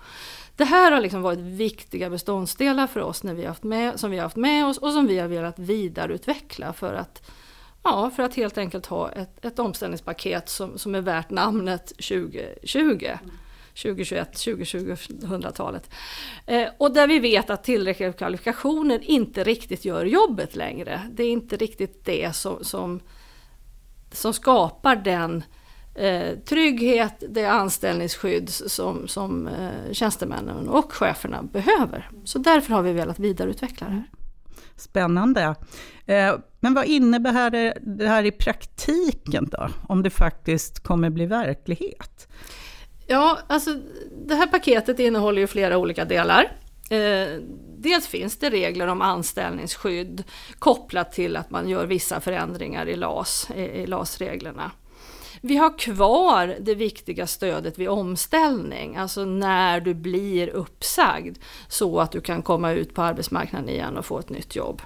Det 0.55 0.63
här 0.63 0.91
har 0.91 1.01
liksom 1.01 1.21
varit 1.21 1.39
viktiga 1.39 2.09
beståndsdelar 2.09 2.87
för 2.87 2.99
oss 2.99 3.23
när 3.23 3.33
vi 3.33 3.45
haft 3.45 3.63
med, 3.63 3.99
som 3.99 4.11
vi 4.11 4.17
har 4.17 4.23
haft 4.23 4.35
med 4.35 4.65
oss 4.65 4.77
och 4.77 4.93
som 4.93 5.07
vi 5.07 5.19
har 5.19 5.27
velat 5.27 5.59
vidareutveckla 5.59 6.73
för 6.73 6.93
att, 6.93 7.31
ja, 7.83 8.11
för 8.15 8.23
att 8.23 8.35
helt 8.35 8.57
enkelt 8.57 8.85
ha 8.85 9.11
ett, 9.11 9.45
ett 9.45 9.59
omställningspaket 9.59 10.49
som, 10.49 10.77
som 10.77 10.95
är 10.95 11.01
värt 11.01 11.29
namnet 11.29 11.87
2020. 11.87 13.07
2021, 13.83 14.33
2020-talet. 14.33 15.89
Eh, 16.45 16.67
och 16.77 16.93
där 16.93 17.07
vi 17.07 17.19
vet 17.19 17.49
att 17.49 17.63
tillräckliga 17.63 18.13
kvalifikationer 18.13 18.99
inte 19.03 19.43
riktigt 19.43 19.85
gör 19.85 20.05
jobbet 20.05 20.55
längre. 20.55 21.01
Det 21.11 21.23
är 21.23 21.31
inte 21.31 21.57
riktigt 21.57 22.05
det 22.05 22.35
som, 22.35 22.63
som, 22.63 22.99
som 24.11 24.33
skapar 24.33 24.95
den 24.95 25.43
eh, 25.95 26.37
trygghet, 26.37 27.23
det 27.29 27.45
anställningsskydd 27.45 28.49
som, 28.49 29.07
som 29.07 29.47
eh, 29.47 29.91
tjänstemännen 29.91 30.69
och 30.69 30.93
cheferna 30.93 31.43
behöver. 31.43 32.09
Så 32.23 32.39
därför 32.39 32.73
har 32.73 32.81
vi 32.81 32.93
velat 32.93 33.19
vidareutveckla 33.19 33.87
det 33.87 33.93
här. 33.93 34.09
Spännande. 34.75 35.55
Eh, 36.05 36.35
men 36.59 36.73
vad 36.73 36.85
innebär 36.85 37.49
det 37.81 38.07
här 38.07 38.23
i 38.23 38.31
praktiken 38.31 39.49
då? 39.51 39.67
Om 39.87 40.03
det 40.03 40.09
faktiskt 40.09 40.79
kommer 40.83 41.09
bli 41.09 41.25
verklighet? 41.25 42.27
Ja, 43.11 43.39
alltså 43.47 43.75
det 44.27 44.35
här 44.35 44.47
paketet 44.47 44.99
innehåller 44.99 45.41
ju 45.41 45.47
flera 45.47 45.77
olika 45.77 46.05
delar. 46.05 46.51
Eh, 46.89 47.41
dels 47.77 48.07
finns 48.07 48.37
det 48.37 48.49
regler 48.49 48.87
om 48.87 49.01
anställningsskydd 49.01 50.23
kopplat 50.59 51.11
till 51.11 51.35
att 51.35 51.49
man 51.49 51.69
gör 51.69 51.85
vissa 51.85 52.19
förändringar 52.19 52.89
i 52.89 52.95
LAS, 52.95 53.51
i 53.55 53.85
LAS-reglerna. 53.85 54.71
Vi 55.41 55.57
har 55.57 55.77
kvar 55.77 56.55
det 56.59 56.75
viktiga 56.75 57.27
stödet 57.27 57.79
vid 57.79 57.89
omställning, 57.89 58.95
alltså 58.95 59.25
när 59.25 59.79
du 59.79 59.93
blir 59.93 60.49
uppsagd 60.49 61.37
så 61.67 61.99
att 61.99 62.11
du 62.11 62.21
kan 62.21 62.41
komma 62.41 62.71
ut 62.71 62.93
på 62.93 63.01
arbetsmarknaden 63.01 63.69
igen 63.69 63.97
och 63.97 64.05
få 64.05 64.19
ett 64.19 64.29
nytt 64.29 64.55
jobb. 64.55 64.81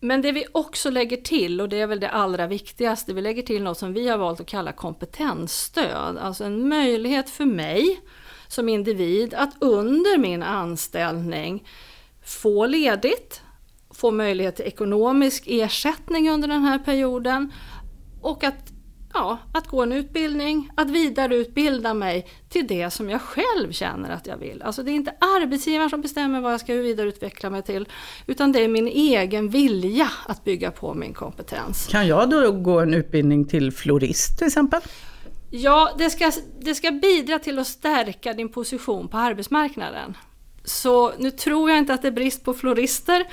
Men 0.00 0.22
det 0.22 0.32
vi 0.32 0.46
också 0.52 0.90
lägger 0.90 1.16
till, 1.16 1.60
och 1.60 1.68
det 1.68 1.80
är 1.80 1.86
väl 1.86 2.00
det 2.00 2.10
allra 2.10 2.46
viktigaste, 2.46 3.14
vi 3.14 3.22
lägger 3.22 3.42
till 3.42 3.62
något 3.62 3.78
som 3.78 3.92
vi 3.92 4.08
har 4.08 4.18
valt 4.18 4.40
att 4.40 4.46
kalla 4.46 4.72
kompetensstöd. 4.72 6.18
Alltså 6.18 6.44
en 6.44 6.68
möjlighet 6.68 7.30
för 7.30 7.44
mig 7.44 8.00
som 8.48 8.68
individ 8.68 9.34
att 9.34 9.54
under 9.58 10.18
min 10.18 10.42
anställning 10.42 11.68
få 12.24 12.66
ledigt, 12.66 13.42
få 13.90 14.10
möjlighet 14.10 14.56
till 14.56 14.64
ekonomisk 14.64 15.44
ersättning 15.46 16.30
under 16.30 16.48
den 16.48 16.62
här 16.62 16.78
perioden 16.78 17.52
och 18.20 18.44
att, 18.44 18.69
ja, 19.12 19.38
att 19.52 19.66
gå 19.66 19.82
en 19.82 19.92
utbildning, 19.92 20.70
att 20.74 20.90
vidareutbilda 20.90 21.94
mig 21.94 22.26
till 22.48 22.66
det 22.66 22.90
som 22.90 23.10
jag 23.10 23.20
själv 23.20 23.72
känner 23.72 24.10
att 24.10 24.26
jag 24.26 24.36
vill. 24.36 24.62
Alltså 24.62 24.82
det 24.82 24.90
är 24.90 24.94
inte 24.94 25.14
arbetsgivaren 25.20 25.90
som 25.90 26.00
bestämmer 26.00 26.40
vad 26.40 26.52
jag 26.52 26.60
ska 26.60 26.74
vidareutveckla 26.74 27.50
mig 27.50 27.62
till, 27.62 27.88
utan 28.26 28.52
det 28.52 28.64
är 28.64 28.68
min 28.68 28.88
egen 28.88 29.48
vilja 29.48 30.10
att 30.26 30.44
bygga 30.44 30.70
på 30.70 30.94
min 30.94 31.14
kompetens. 31.14 31.86
Kan 31.86 32.06
jag 32.06 32.30
då 32.30 32.52
gå 32.52 32.80
en 32.80 32.94
utbildning 32.94 33.44
till 33.44 33.72
florist 33.72 34.38
till 34.38 34.46
exempel? 34.46 34.80
Ja, 35.50 35.90
det 35.98 36.10
ska, 36.10 36.32
det 36.60 36.74
ska 36.74 36.90
bidra 36.90 37.38
till 37.38 37.58
att 37.58 37.66
stärka 37.66 38.32
din 38.32 38.48
position 38.48 39.08
på 39.08 39.16
arbetsmarknaden. 39.16 40.16
Så 40.64 41.12
nu 41.18 41.30
tror 41.30 41.70
jag 41.70 41.78
inte 41.78 41.94
att 41.94 42.02
det 42.02 42.08
är 42.08 42.12
brist 42.12 42.44
på 42.44 42.54
florister. 42.54 43.26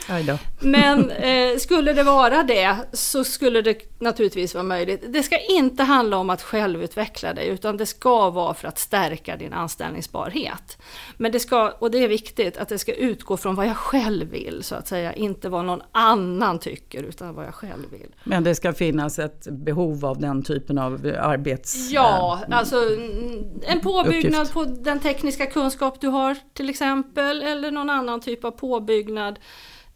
Men 0.60 1.12
eh, 1.51 1.57
skulle 1.57 1.93
det 1.93 2.03
vara 2.03 2.43
det 2.43 2.75
så 2.93 3.24
skulle 3.24 3.62
det 3.62 4.00
naturligtvis 4.00 4.53
vara 4.53 4.63
möjligt. 4.63 5.03
Det 5.07 5.24
ska 5.24 5.38
inte 5.38 5.84
handla 5.84 6.17
om 6.17 6.29
att 6.29 6.41
självutveckla 6.41 7.34
dig 7.34 7.48
utan 7.48 7.77
det 7.77 7.86
ska 7.86 8.29
vara 8.29 8.53
för 8.53 8.67
att 8.67 8.79
stärka 8.79 9.38
din 9.38 9.53
anställningsbarhet. 9.53 10.77
Men 11.17 11.31
det 11.31 11.39
ska, 11.39 11.69
och 11.79 11.91
det 11.91 12.03
är 12.03 12.07
viktigt, 12.07 12.57
att 12.57 12.69
det 12.69 12.79
ska 12.79 12.93
utgå 12.93 13.38
från 13.38 13.55
vad 13.55 13.67
jag 13.67 13.77
själv 13.77 14.29
vill 14.29 14.63
så 14.63 14.75
att 14.75 14.88
säga. 14.88 15.13
Inte 15.13 15.50
vad 15.50 15.65
någon 15.65 15.81
annan 15.91 16.60
tycker 16.60 17.03
utan 17.03 17.36
vad 17.36 17.46
jag 17.46 17.55
själv 17.55 17.91
vill. 17.91 18.15
Men 18.24 18.43
det 18.43 18.55
ska 18.55 18.74
finnas 18.74 19.19
ett 19.19 19.48
behov 19.51 20.05
av 20.05 20.19
den 20.19 20.43
typen 20.43 20.77
av 20.77 20.93
arbets... 21.19 21.91
Ja, 21.91 22.39
alltså 22.51 22.75
en 23.62 23.79
påbyggnad 23.79 24.34
uppgift. 24.34 24.53
på 24.53 24.63
den 24.63 25.00
tekniska 25.00 25.46
kunskap 25.46 26.01
du 26.01 26.07
har 26.07 26.38
till 26.53 26.69
exempel 26.69 27.16
exempel 27.17 27.41
eller 27.41 27.71
någon 27.71 27.89
annan 27.89 28.21
typ 28.21 28.43
av 28.43 28.51
påbyggnad. 28.51 29.39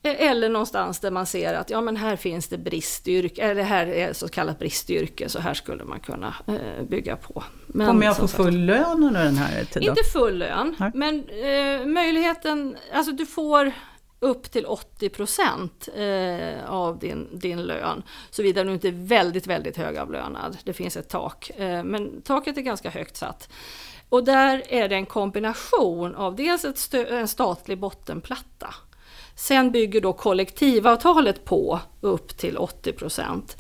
Eh, 0.04 0.30
eller 0.30 0.50
någonstans 0.50 1.00
där 1.00 1.12
man 1.12 1.26
ser 1.26 1.54
att 1.54 1.70
ja 1.70 1.82
men 1.82 1.98
här 1.98 2.16
finns 2.16 2.48
det 2.48 2.58
bristyrke, 2.58 3.42
eller 3.42 3.64
här 3.64 3.88
är 3.88 4.14
så 4.14 4.28
kallat 4.28 4.60
bristyrke, 4.60 5.30
så 5.30 5.40
här 5.40 5.54
skulle 5.54 5.84
man 5.84 6.00
kunna 6.00 6.36
eh, 6.48 6.84
bygga 6.90 7.16
på. 7.16 7.44
Men, 7.68 7.88
Kommer 7.88 8.06
jag 8.06 8.18
få 8.18 8.28
full 8.28 8.66
lön 8.66 9.04
under 9.04 9.24
den 9.24 9.38
här 9.38 9.66
tiden? 9.66 9.90
Inte 9.90 10.04
full 10.14 10.38
lön, 10.38 10.76
Nej. 10.80 10.92
men 10.94 11.30
eh, 11.30 11.86
möjligheten, 11.86 12.78
alltså 12.94 13.12
du 13.12 13.26
får 13.26 13.72
upp 14.20 14.52
till 14.52 14.66
80 14.66 15.10
procent 15.10 15.90
eh, 15.96 16.72
av 16.72 17.00
din, 17.00 17.40
din 17.40 17.64
lön. 17.64 18.04
Såvida 18.30 18.64
du 18.64 18.74
inte 18.74 18.88
är 18.88 19.08
väldigt, 19.08 19.48
väldigt 19.48 19.78
högavlönad. 19.78 20.58
Det 20.64 20.74
finns 20.74 20.98
ett 20.98 21.10
tak, 21.10 21.52
eh, 21.58 21.84
men 21.84 22.22
taket 22.22 22.58
är 22.58 22.62
ganska 22.62 22.90
högt 22.90 23.18
satt. 23.18 23.50
Och 24.12 24.24
där 24.24 24.64
är 24.70 24.90
det 24.90 24.96
en 24.96 25.06
kombination 25.06 26.16
av 26.16 26.36
dels 26.36 26.66
ett 26.66 26.94
en 26.94 27.28
statlig 27.28 27.80
bottenplatta. 27.80 28.74
Sen 29.36 29.72
bygger 29.72 30.02
då 30.02 30.14
kollektivavtalet 30.14 31.46
på 31.46 31.80
upp 32.02 32.38
till 32.38 32.58
80 32.58 32.92
procent. 32.92 33.58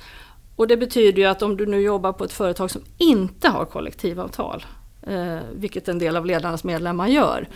Och 0.55 0.67
det 0.67 0.77
betyder 0.77 1.22
ju 1.22 1.27
att 1.27 1.41
om 1.41 1.58
du 1.58 1.65
nu 1.65 1.81
jobbar 1.81 2.13
på 2.13 2.24
ett 2.24 2.34
företag 2.34 2.72
som 2.72 2.81
inte 2.98 3.50
har 3.50 3.65
kollektivavtal, 3.65 4.65
eh, 5.01 5.39
vilket 5.53 5.88
en 5.88 6.00
del 6.00 6.17
av 6.17 6.25
ledarnas 6.25 6.63
medlemmar 6.63 7.08
gör, 7.08 7.48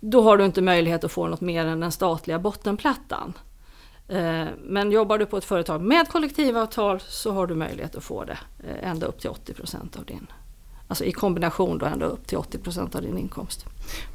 då 0.00 0.22
har 0.22 0.36
du 0.36 0.44
inte 0.44 0.62
möjlighet 0.62 1.04
att 1.04 1.12
få 1.12 1.26
något 1.26 1.40
mer 1.40 1.66
än 1.66 1.80
den 1.80 1.92
statliga 1.92 2.38
bottenplattan. 2.38 3.32
Eh, 4.08 4.46
men 4.62 4.90
jobbar 4.90 5.18
du 5.18 5.26
på 5.26 5.36
ett 5.36 5.44
företag 5.44 5.82
med 5.82 6.08
kollektivavtal 6.08 7.00
så 7.00 7.32
har 7.32 7.46
du 7.46 7.54
möjlighet 7.54 7.96
att 7.96 8.04
få 8.04 8.24
det 8.24 8.38
eh, 8.64 8.90
ända 8.90 9.06
upp 9.06 9.20
till 9.20 9.30
80 9.30 9.54
procent 9.54 9.96
av 9.96 10.04
din 10.04 10.26
Alltså 10.92 11.04
i 11.04 11.12
kombination 11.12 11.78
då 11.78 11.86
ända 11.86 12.06
upp 12.06 12.26
till 12.26 12.38
80 12.38 12.58
procent 12.58 12.94
av 12.94 13.02
din 13.02 13.18
inkomst. 13.18 13.66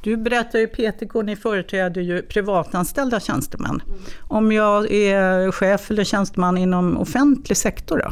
Du 0.02 0.18
berättar 0.18 0.60
ju 0.60 0.68
PTK, 0.68 1.22
ni 1.22 1.36
företräder 1.36 2.02
ju 2.02 2.22
privatanställda 2.22 3.20
tjänstemän. 3.20 3.82
Mm. 3.86 4.00
Om 4.28 4.52
jag 4.52 4.92
är 4.92 5.52
chef 5.52 5.92
eller 5.92 6.04
tjänsteman 6.04 6.58
inom 6.58 6.98
offentlig 6.98 7.58
sektor 7.58 7.98
då? 7.98 8.12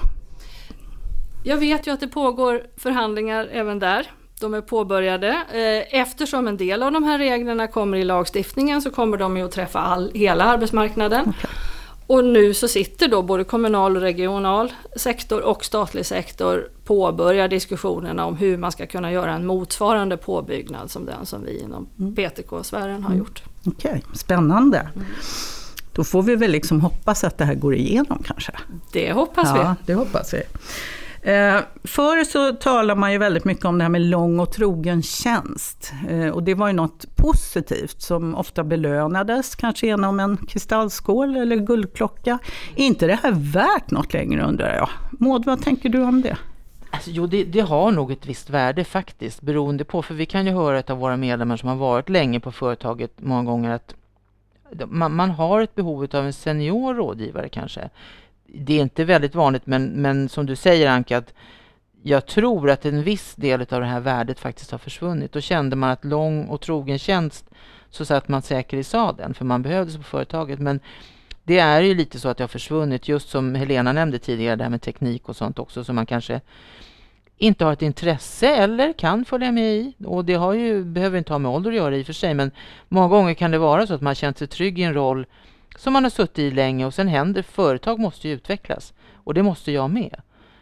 Jag 1.44 1.58
vet 1.58 1.88
ju 1.88 1.92
att 1.92 2.00
det 2.00 2.08
pågår 2.08 2.62
förhandlingar 2.78 3.50
även 3.52 3.80
där. 3.80 4.12
De 4.40 4.54
är 4.54 4.62
påbörjade. 4.62 5.28
Eh, 5.30 6.00
eftersom 6.00 6.48
en 6.48 6.58
del 6.58 6.84
av 6.84 6.92
de 6.92 7.04
här 7.04 7.18
reglerna 7.18 7.68
kommer 7.68 7.98
i 7.98 8.04
lagstiftningen 8.04 8.82
så 8.82 8.92
kommer 8.92 9.18
de 9.18 9.38
ju 9.38 9.46
att 9.46 9.52
träffa 9.52 9.80
all, 9.80 10.12
hela 10.14 10.44
arbetsmarknaden. 10.44 11.22
Okay. 11.22 11.52
Och 12.08 12.24
nu 12.24 12.54
så 12.54 12.68
sitter 12.68 13.08
då 13.08 13.22
både 13.22 13.44
kommunal 13.44 13.96
och 13.96 14.02
regional 14.02 14.74
sektor 14.96 15.42
och 15.42 15.66
statlig 15.66 16.06
sektor 16.06 16.70
påbörjar 16.84 17.48
diskussionerna 17.48 18.26
om 18.26 18.36
hur 18.36 18.58
man 18.58 18.72
ska 18.72 18.88
kunna 18.88 19.12
göra 19.12 19.34
en 19.34 19.46
motsvarande 19.46 20.18
påbyggnad 20.18 20.92
som 20.92 21.06
den 21.06 21.26
som 21.26 21.46
vi 21.46 21.60
inom 21.60 21.88
mm. 22.00 22.16
PTK-sfären 22.16 23.04
har 23.04 23.10
mm. 23.10 23.18
gjort. 23.18 23.44
Okej, 23.66 23.92
okay, 23.92 24.02
spännande. 24.14 24.78
Mm. 24.78 25.08
Då 25.94 26.04
får 26.04 26.24
vi 26.24 26.36
väl 26.36 26.52
liksom 26.52 26.82
hoppas 26.82 27.24
att 27.24 27.38
det 27.38 27.46
här 27.46 27.56
går 27.56 27.76
igenom 27.76 28.24
kanske? 28.26 28.52
Det 28.92 29.12
hoppas 29.12 29.50
ja, 29.56 29.76
vi. 29.80 29.94
det 29.94 30.00
hoppas 30.00 30.34
vi. 30.34 30.42
Eh, 31.26 31.60
förr 31.84 32.24
så 32.24 32.54
talade 32.54 33.00
man 33.00 33.12
ju 33.12 33.18
väldigt 33.18 33.46
mycket 33.46 33.66
om 33.66 33.78
det 33.78 33.84
här 33.84 33.90
med 33.90 34.02
lång 34.02 34.40
och 34.40 34.52
trogen 34.52 35.02
tjänst. 35.02 35.94
Eh, 36.10 36.30
och 36.30 36.44
det 36.44 36.54
var 36.54 36.68
ju 36.68 36.74
något 36.74 37.16
positivt 37.16 38.02
som 38.02 38.36
ofta 38.36 38.64
belönades, 38.64 39.56
kanske 39.56 39.88
genom 39.88 40.20
en 40.20 40.38
kristallskål 40.38 41.38
eller 41.38 41.56
guldklocka. 41.56 42.40
Är 42.76 42.86
inte 42.86 43.08
det 43.08 43.20
här 43.24 43.32
värt 43.32 43.92
något 43.92 44.14
längre 44.14 44.44
undrar 44.44 44.76
jag? 44.76 44.90
Maud, 45.12 45.46
vad 45.46 45.62
tänker 45.62 45.90
du 45.90 46.04
om 46.04 46.22
det? 46.22 46.38
Alltså, 46.90 47.10
jo, 47.10 47.28
det, 47.28 47.44
det, 47.44 47.60
har 47.60 47.92
nog 47.92 48.12
ett 48.12 48.26
visst 48.26 48.50
värde 48.50 48.84
faktiskt, 48.84 49.42
beroende 49.42 49.84
på, 49.84 50.02
för 50.02 50.14
vi 50.14 50.26
kan 50.26 50.46
ju 50.46 50.52
höra 50.52 50.84
av 50.94 50.98
våra 50.98 51.18
medlemmar 51.18 51.58
som 51.58 51.70
har 51.70 51.76
varit 51.76 52.10
länge 52.10 52.40
på 52.40 52.52
företaget 52.52 53.12
många 53.18 53.44
gånger 53.44 53.72
att 53.72 53.96
man, 54.88 55.16
man 55.16 55.30
har 55.30 55.62
ett 55.62 55.76
behov 55.76 56.08
av 56.14 56.26
en 56.26 56.34
senior 56.34 56.94
rådgivare 56.94 57.50
kanske. 57.50 57.90
Det 58.48 58.74
är 58.74 58.82
inte 58.82 59.04
väldigt 59.04 59.36
vanligt, 59.36 59.66
men, 59.66 59.86
men 59.86 60.30
som 60.30 60.46
du 60.46 60.56
säger 60.56 60.90
Anka, 60.90 61.18
att 61.18 61.34
jag 62.04 62.26
tror 62.26 62.70
att 62.70 62.86
en 62.86 63.04
viss 63.04 63.36
del 63.36 63.62
av 63.62 63.80
det 63.82 63.86
här 63.86 64.00
värdet 64.00 64.40
faktiskt 64.40 64.72
har 64.72 64.78
försvunnit. 64.78 65.32
Då 65.32 65.42
kände 65.42 65.76
man 65.76 65.90
att 65.90 66.06
lång 66.06 66.46
och 66.48 66.62
trogen 66.62 67.00
tjänst 67.00 67.46
så 67.90 68.06
satt 68.06 68.28
man 68.28 68.42
säker 68.42 68.78
i 68.78 68.84
sadeln, 68.84 69.34
för 69.34 69.46
man 69.46 69.62
behövdes 69.62 69.98
på 69.98 70.04
företaget. 70.04 70.60
Men 70.60 70.80
det 71.44 71.60
är 71.60 71.82
ju 71.82 71.96
lite 71.96 72.20
så 72.20 72.30
att 72.30 72.38
det 72.38 72.44
har 72.44 72.48
försvunnit, 72.48 73.08
just 73.08 73.30
som 73.30 73.56
Helena 73.56 73.94
nämnde 73.94 74.20
tidigare, 74.20 74.56
det 74.56 74.64
här 74.64 74.70
med 74.70 74.82
teknik 74.82 75.30
och 75.30 75.36
sånt 75.36 75.60
också, 75.60 75.84
som 75.84 75.96
man 75.96 76.06
kanske 76.06 76.42
inte 77.38 77.66
har 77.66 77.74
ett 77.74 77.82
intresse 77.82 78.48
eller 78.48 78.94
kan 78.94 79.26
följa 79.26 79.52
med 79.52 79.76
i. 79.76 79.94
Och 80.06 80.26
det 80.26 80.34
har 80.34 80.54
ju, 80.54 80.84
behöver 80.84 81.18
inte 81.18 81.34
ha 81.34 81.40
med 81.40 81.52
ålder 81.52 81.70
att 81.70 81.78
göra 81.78 81.98
i 81.98 82.02
och 82.02 82.06
för 82.06 82.14
sig, 82.14 82.34
men 82.34 82.52
många 82.88 83.08
gånger 83.08 83.34
kan 83.34 83.52
det 83.52 83.58
vara 83.58 83.88
så 83.88 83.94
att 83.94 84.02
man 84.02 84.16
känt 84.16 84.38
sig 84.38 84.48
trygg 84.48 84.80
i 84.80 84.84
en 84.84 84.94
roll 84.94 85.26
som 85.78 85.94
man 85.94 86.04
har 86.04 86.10
suttit 86.10 86.40
i 86.40 86.52
länge 86.52 86.86
och 86.86 86.94
sen 86.94 87.08
händer, 87.08 87.42
företag 87.42 88.00
måste 88.00 88.28
ju 88.28 88.34
utvecklas 88.34 88.94
och 89.14 89.34
det 89.34 89.44
måste 89.44 89.72
jag 89.72 89.90
med. 89.90 90.22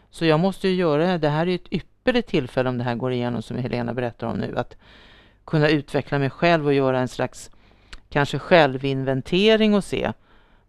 Så 0.09 0.25
jag 0.25 0.39
måste 0.39 0.67
ju 0.67 0.75
göra, 0.75 1.17
det 1.17 1.29
här 1.29 1.47
är 1.47 1.55
ett 1.55 1.73
ypperligt 1.73 2.29
tillfälle 2.29 2.69
om 2.69 2.77
det 2.77 2.83
här 2.83 2.95
går 2.95 3.11
igenom 3.11 3.41
som 3.41 3.57
Helena 3.57 3.93
berättar 3.93 4.27
om 4.27 4.37
nu, 4.37 4.57
att 4.57 4.77
kunna 5.45 5.69
utveckla 5.69 6.19
mig 6.19 6.29
själv 6.29 6.65
och 6.65 6.73
göra 6.73 6.99
en 6.99 7.07
slags 7.07 7.51
kanske 8.09 8.39
självinventering 8.39 9.73
och 9.73 9.83
se 9.83 10.13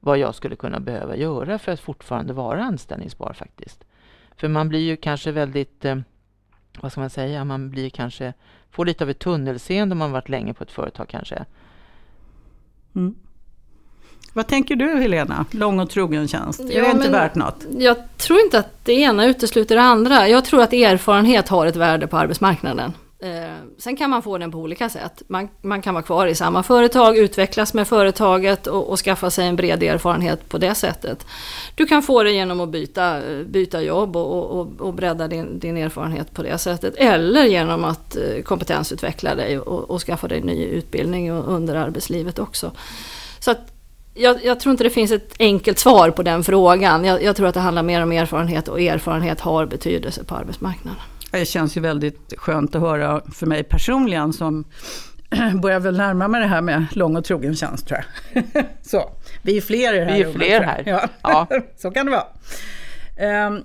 vad 0.00 0.18
jag 0.18 0.34
skulle 0.34 0.56
kunna 0.56 0.80
behöva 0.80 1.16
göra 1.16 1.58
för 1.58 1.72
att 1.72 1.80
fortfarande 1.80 2.32
vara 2.32 2.64
anställningsbar 2.64 3.32
faktiskt. 3.32 3.84
För 4.36 4.48
man 4.48 4.68
blir 4.68 4.80
ju 4.80 4.96
kanske 4.96 5.32
väldigt, 5.32 5.84
eh, 5.84 5.98
vad 6.80 6.92
ska 6.92 7.00
man 7.00 7.10
säga, 7.10 7.44
man 7.44 7.70
blir 7.70 7.90
kanske, 7.90 8.32
får 8.70 8.86
lite 8.86 9.04
av 9.04 9.10
ett 9.10 9.18
tunnelseende 9.18 9.92
om 9.92 9.98
man 9.98 10.12
varit 10.12 10.28
länge 10.28 10.54
på 10.54 10.64
ett 10.64 10.72
företag 10.72 11.08
kanske. 11.08 11.44
Mm. 12.94 13.14
Vad 14.33 14.47
tänker 14.47 14.76
du 14.76 15.00
Helena? 15.00 15.45
Lång 15.50 15.81
och 15.81 15.90
trogen 15.90 16.28
tjänst, 16.28 16.61
är 16.61 16.73
ja, 16.73 16.85
det 16.85 16.90
inte 16.90 17.11
värt 17.11 17.35
något? 17.35 17.64
Jag 17.78 17.97
tror 18.16 18.40
inte 18.40 18.59
att 18.59 18.85
det 18.85 18.93
ena 18.93 19.26
utesluter 19.26 19.75
det 19.75 19.83
andra. 19.83 20.28
Jag 20.28 20.45
tror 20.45 20.62
att 20.62 20.73
erfarenhet 20.73 21.49
har 21.49 21.66
ett 21.66 21.76
värde 21.76 22.07
på 22.07 22.16
arbetsmarknaden. 22.16 22.93
Eh, 23.25 23.54
sen 23.78 23.97
kan 23.97 24.11
man 24.11 24.23
få 24.23 24.38
den 24.38 24.50
på 24.50 24.59
olika 24.59 24.88
sätt. 24.88 25.23
Man, 25.28 25.49
man 25.62 25.83
kan 25.83 25.95
vara 25.95 26.04
kvar 26.04 26.26
i 26.26 26.35
samma 26.35 26.62
företag, 26.62 27.16
utvecklas 27.19 27.75
med 27.75 27.88
företaget 27.88 28.66
och, 28.66 28.88
och, 28.90 28.99
skaffa 28.99 29.31
sig 29.31 29.47
en 29.47 29.57
bred 29.57 29.83
erfarenhet 29.83 30.49
på 30.49 30.59
det 30.59 30.75
sättet. 30.75 31.26
Du 31.75 31.87
kan 31.87 32.02
få 32.02 32.23
det 32.23 32.33
genom 32.33 32.61
att 32.61 32.69
byta, 32.69 33.21
byta 33.47 33.83
jobb 33.83 34.16
och, 34.16 34.61
och, 34.61 34.81
och 34.81 34.95
bredda 34.95 35.28
din, 35.28 35.59
din, 35.59 35.76
erfarenhet 35.76 36.35
på 36.35 36.43
det 36.43 36.59
sättet. 36.59 36.95
Eller 36.97 37.45
genom 37.45 37.85
att 37.85 38.16
eh, 38.16 38.43
kompetensutveckla 38.43 39.35
dig 39.35 39.59
och, 39.59 39.90
och 39.90 40.02
skaffa 40.02 40.28
dig 40.28 40.40
ny 40.40 40.64
utbildning 40.64 41.31
under 41.31 41.75
arbetslivet 41.75 42.38
också. 42.38 42.73
Så 43.38 43.50
att 43.50 43.74
jag, 44.14 44.44
jag, 44.44 44.61
tror 44.61 44.71
inte 44.71 44.85
det 44.85 44.90
finns 44.90 45.12
ett 45.12 45.35
enkelt 45.38 45.78
svar 45.78 46.11
på 46.11 46.23
den 46.23 46.44
frågan. 46.44 47.04
Jag, 47.04 47.23
jag 47.23 47.37
tror 47.37 47.47
att 47.47 47.54
det 47.54 47.61
handlar 47.61 47.83
mer 47.83 48.02
om 48.02 48.12
erfarenhet 48.12 48.68
och 48.68 48.80
erfarenhet 48.80 49.40
har 49.40 49.66
betydelse 49.66 50.25
på 50.25 50.35
arbetsmarknaden. 50.35 51.00
Det 51.30 51.44
känns 51.44 51.76
ju 51.76 51.80
väldigt 51.80 52.35
skönt 52.37 52.75
att 52.75 52.83
höra 52.83 53.23
för 53.35 53.47
mig 53.47 53.64
personligen 53.64 54.33
som 54.33 54.64
börjar 55.62 55.80
väl 55.80 55.97
närma 55.97 56.28
mig 56.28 56.40
det 56.40 56.47
här 56.47 56.61
med 56.61 56.87
lång 56.92 57.16
och 57.16 57.25
trogen 57.25 57.56
tjänst 57.56 57.88
tror 57.88 58.00
jag. 58.33 58.44
så, 58.83 59.11
vi 59.42 59.56
är 59.56 59.61
fler 59.61 59.94
i 59.94 59.99
det 59.99 60.04
här 60.04 60.16
Vi 60.16 60.23
är 60.23 60.33
fler 60.33 60.61
här. 60.61 60.83
Ja. 60.87 61.09
ja. 61.23 61.49
så 61.76 61.90
kan 61.90 62.06
det 62.06 62.12
vara. 62.12 63.47
Um, 63.47 63.64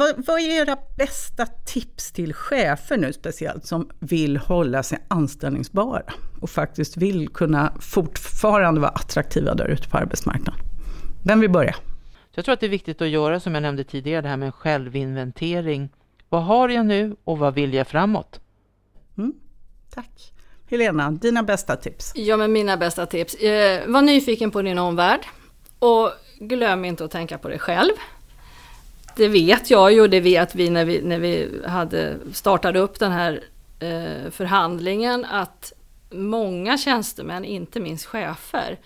vad, 0.00 0.26
vad, 0.26 0.40
är 0.40 0.62
era 0.62 0.76
bästa 0.96 1.46
tips 1.46 2.12
till 2.12 2.34
chefer 2.34 2.96
nu 2.96 3.12
speciellt 3.12 3.66
som 3.66 3.90
vill 3.98 4.36
hålla 4.36 4.82
sig 4.82 4.98
anställningsbara 5.08 6.02
och 6.40 6.50
faktiskt 6.50 6.96
vill 6.96 7.28
kunna 7.28 7.72
fortfarande 7.80 8.80
vara 8.80 8.90
attraktiva 8.90 9.54
där 9.54 9.66
ute 9.66 9.88
på 9.88 9.96
arbetsmarknaden? 9.96 10.60
Vem 11.24 11.40
vill 11.40 11.50
börja? 11.50 11.74
Jag 12.34 12.44
tror 12.44 12.52
att 12.52 12.60
det 12.60 12.66
är 12.66 12.70
viktigt 12.70 13.02
att 13.02 13.08
göra 13.08 13.40
som 13.40 13.54
jag 13.54 13.62
nämnde 13.62 13.84
tidigare, 13.84 14.22
det 14.22 14.28
här 14.28 14.36
med 14.36 14.46
en 14.46 14.52
självinventering 14.52 15.88
vad 16.28 16.44
har 16.44 16.68
jag 16.68 16.86
nu 16.86 17.16
och 17.24 17.38
vad 17.38 17.54
vill 17.54 17.74
jag 17.74 17.88
framåt? 17.88 18.40
Mm, 19.18 19.32
tack. 19.94 20.32
Helena, 20.70 21.10
dina 21.10 21.42
bästa 21.42 21.76
tips? 21.76 22.12
Ja, 22.14 22.36
men 22.36 22.52
mina 22.52 22.76
bästa 22.76 23.06
tips. 23.06 23.34
Eh, 23.34 23.88
var 23.88 24.02
nyfiken 24.02 24.50
på 24.50 24.62
din 24.62 24.78
omvärld 24.78 25.20
och 25.78 26.10
glöm 26.40 26.84
inte 26.84 27.04
att 27.04 27.10
tänka 27.10 27.38
på 27.38 27.48
dig 27.48 27.58
själv. 27.58 27.92
Det 29.16 29.28
vet 29.28 29.70
jag 29.70 29.92
ju 29.92 30.00
och 30.00 30.10
det 30.10 30.20
vet 30.20 30.54
vi 30.54 30.70
när 30.70 30.84
vi, 30.84 31.02
när 31.02 31.18
vi 31.18 31.62
hade 31.66 32.16
startade 32.32 32.78
upp 32.78 32.98
den 32.98 33.12
här 33.12 33.44
eh, 33.80 34.30
förhandlingen 34.30 35.24
att 35.24 35.72
många 36.10 36.78
tjänstemän, 36.78 37.44
inte 37.44 37.80
minst 37.80 38.06
chefer, 38.06 38.78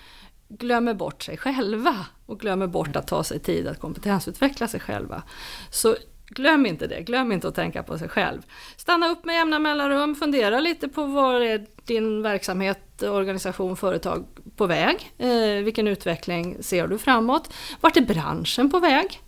glömmer 0.48 0.94
bort 0.94 1.22
sig 1.22 1.36
själva 1.36 1.96
och 2.26 2.40
glömmer 2.40 2.66
bort 2.66 2.96
att 2.96 3.06
ta 3.06 3.24
sig 3.24 3.38
tid 3.38 3.68
att 3.68 3.80
kompetensutveckla 3.80 4.68
sig 4.68 4.80
själva. 4.80 5.22
Så 5.70 5.96
Glöm 6.26 6.66
inte 6.66 6.86
det, 6.86 7.00
glöm 7.00 7.32
inte 7.32 7.48
att 7.48 7.54
tänka 7.54 7.82
på 7.82 7.98
sig 7.98 8.08
själv. 8.08 8.42
Stanna 8.76 9.08
upp 9.08 9.24
med 9.24 9.34
jämna 9.34 9.58
mellanrum, 9.58 10.14
fundera 10.14 10.60
lite 10.60 10.88
på 10.88 11.04
var 11.04 11.40
är 11.40 11.66
din 11.84 12.22
verksamhet, 12.22 13.02
organisation, 13.02 13.76
företag 13.76 14.26
på 14.56 14.66
väg? 14.66 15.12
Eh, 15.18 15.64
vilken 15.64 15.88
utveckling 15.88 16.56
ser 16.62 16.86
du 16.86 16.98
framåt? 16.98 17.52
Vart 17.80 17.96
är 17.96 18.00
branschen 18.00 18.70
på 18.70 18.80
väg? 18.80 19.23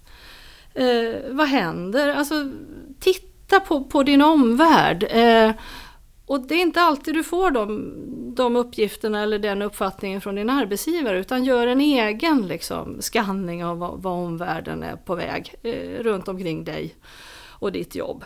Eh, 0.77 1.21
vad 1.31 1.47
händer? 1.49 2.15
Alltså, 2.15 2.35
titta 3.01 3.61
på, 3.61 3.85
på 3.85 4.03
din 4.03 4.23
omvärld. 4.23 5.07
Eh, 5.11 5.53
och 6.27 6.41
det 6.41 6.55
är 6.55 6.63
inte 6.63 6.81
alltid 6.81 7.15
du 7.15 7.25
får 7.25 7.51
de, 7.51 7.95
de 8.35 8.57
uppgifterna 8.57 9.23
eller 9.23 9.39
den 9.39 9.63
uppfattningen 9.63 10.21
från 10.21 10.35
din 10.35 10.51
arbetsgivare 10.51 11.19
utan 11.19 11.45
gör 11.45 11.67
en 11.67 11.81
egen 11.81 12.47
liksom, 12.47 13.03
skanning 13.03 13.65
av 13.65 13.79
vad, 13.79 14.03
vad 14.03 14.13
omvärlden 14.13 14.83
är 14.83 14.97
på 14.97 15.15
väg 15.15 15.55
eh, 15.63 16.03
runt 16.03 16.29
omkring 16.29 16.65
dig 16.65 16.95
och 17.59 17.73
ditt 17.73 17.95
jobb. 17.95 18.25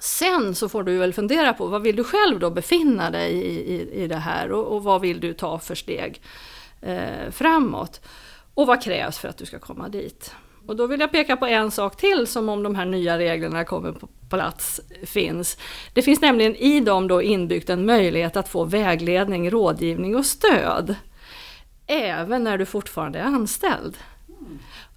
Sen 0.00 0.54
så 0.54 0.68
får 0.68 0.82
du 0.82 0.98
väl 0.98 1.12
fundera 1.12 1.52
på 1.52 1.66
vad 1.66 1.82
vill 1.82 1.96
du 1.96 2.04
själv 2.04 2.38
då 2.38 2.50
befinna 2.50 3.10
dig 3.10 3.32
i, 3.32 3.74
i, 3.74 4.02
i 4.02 4.06
det 4.06 4.16
här 4.16 4.52
och, 4.52 4.76
och 4.76 4.84
vad 4.84 5.00
vill 5.00 5.20
du 5.20 5.34
ta 5.34 5.58
för 5.58 5.74
steg 5.74 6.22
eh, 6.80 7.30
framåt? 7.30 8.00
Och 8.54 8.66
vad 8.66 8.82
krävs 8.82 9.18
för 9.18 9.28
att 9.28 9.36
du 9.36 9.46
ska 9.46 9.58
komma 9.58 9.88
dit? 9.88 10.34
Och 10.68 10.76
då 10.76 10.86
vill 10.86 11.00
jag 11.00 11.12
peka 11.12 11.36
på 11.36 11.46
en 11.46 11.70
sak 11.70 11.96
till 11.96 12.26
som 12.26 12.48
om 12.48 12.62
de 12.62 12.74
här 12.74 12.86
nya 12.86 13.18
reglerna 13.18 13.64
kommer 13.64 13.92
på 13.92 14.08
plats 14.30 14.80
finns. 15.02 15.58
Det 15.92 16.02
finns 16.02 16.20
nämligen 16.20 16.56
i 16.56 16.80
dem 16.80 17.08
då 17.08 17.22
inbyggt 17.22 17.70
en 17.70 17.86
möjlighet 17.86 18.36
att 18.36 18.48
få 18.48 18.64
vägledning, 18.64 19.50
rådgivning 19.50 20.16
och 20.16 20.26
stöd. 20.26 20.94
Även 21.86 22.44
när 22.44 22.58
du 22.58 22.66
fortfarande 22.66 23.18
är 23.18 23.24
anställd. 23.24 23.96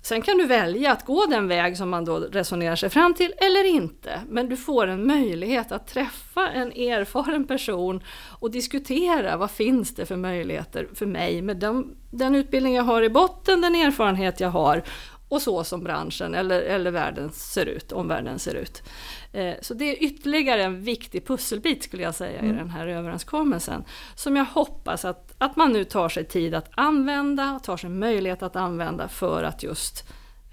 Sen 0.01 0.21
kan 0.21 0.37
du 0.37 0.45
välja 0.45 0.91
att 0.91 1.05
gå 1.05 1.25
den 1.25 1.47
väg 1.47 1.77
som 1.77 1.89
man 1.89 2.05
då 2.05 2.17
resonerar 2.17 2.75
sig 2.75 2.89
fram 2.89 3.13
till 3.13 3.33
eller 3.37 3.65
inte. 3.65 4.21
Men 4.29 4.49
du 4.49 4.57
får 4.57 4.87
en 4.87 5.07
möjlighet 5.07 5.71
att 5.71 5.87
träffa 5.87 6.49
en 6.49 6.71
erfaren 6.71 7.47
person 7.47 8.03
och 8.39 8.51
diskutera 8.51 9.37
vad 9.37 9.51
finns 9.51 9.95
det 9.95 10.05
för 10.05 10.15
möjligheter 10.15 10.87
för 10.93 11.05
mig 11.05 11.41
med 11.41 11.57
den, 11.57 11.95
den 12.11 12.35
utbildning 12.35 12.75
jag 12.75 12.83
har 12.83 13.01
i 13.01 13.09
botten, 13.09 13.61
den 13.61 13.75
erfarenhet 13.75 14.39
jag 14.39 14.49
har 14.49 14.83
och 15.29 15.41
så 15.41 15.63
som 15.63 15.83
branschen 15.83 16.35
eller, 16.35 16.61
eller 16.61 16.91
världen 16.91 17.31
ser 17.31 17.65
ut, 17.65 17.91
omvärlden 17.91 18.39
ser 18.39 18.55
ut. 18.55 18.83
Eh, 19.31 19.55
så 19.61 19.73
det 19.73 19.85
är 19.85 20.03
ytterligare 20.03 20.63
en 20.63 20.83
viktig 20.83 21.27
pusselbit 21.27 21.83
skulle 21.83 22.03
jag 22.03 22.15
säga 22.15 22.39
mm. 22.39 22.55
i 22.55 22.57
den 22.57 22.69
här 22.69 22.87
överenskommelsen. 22.87 23.83
Som 24.15 24.35
jag 24.35 24.45
hoppas 24.45 25.05
att, 25.05 25.35
att 25.37 25.55
man 25.55 25.71
nu 25.71 25.83
tar 25.83 26.09
sig 26.09 26.25
tid 26.25 26.55
att 26.55 26.69
använda, 26.71 27.59
tar 27.63 27.77
sig 27.77 27.89
möjlighet 27.89 28.43
att 28.43 28.55
använda 28.55 29.07
för 29.07 29.43
att 29.43 29.63
just 29.63 30.03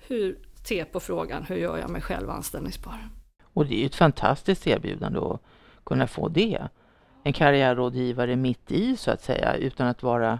hur, 0.08 0.38
se 0.64 0.84
på 0.84 1.00
frågan, 1.00 1.44
hur 1.44 1.56
gör 1.56 1.78
jag 1.78 1.90
mig 1.90 2.02
själv 2.02 2.30
anställningsbar? 2.30 3.08
Och 3.42 3.66
det 3.66 3.74
är 3.74 3.78
ju 3.78 3.86
ett 3.86 3.94
fantastiskt 3.94 4.66
erbjudande 4.66 5.18
att 5.18 5.40
kunna 5.84 6.06
få 6.06 6.28
det. 6.28 6.68
En 7.22 7.32
karriärrådgivare 7.32 8.36
mitt 8.36 8.70
i 8.70 8.96
så 8.96 9.10
att 9.10 9.22
säga, 9.22 9.54
utan 9.54 9.86
att 9.86 10.02
vara 10.02 10.38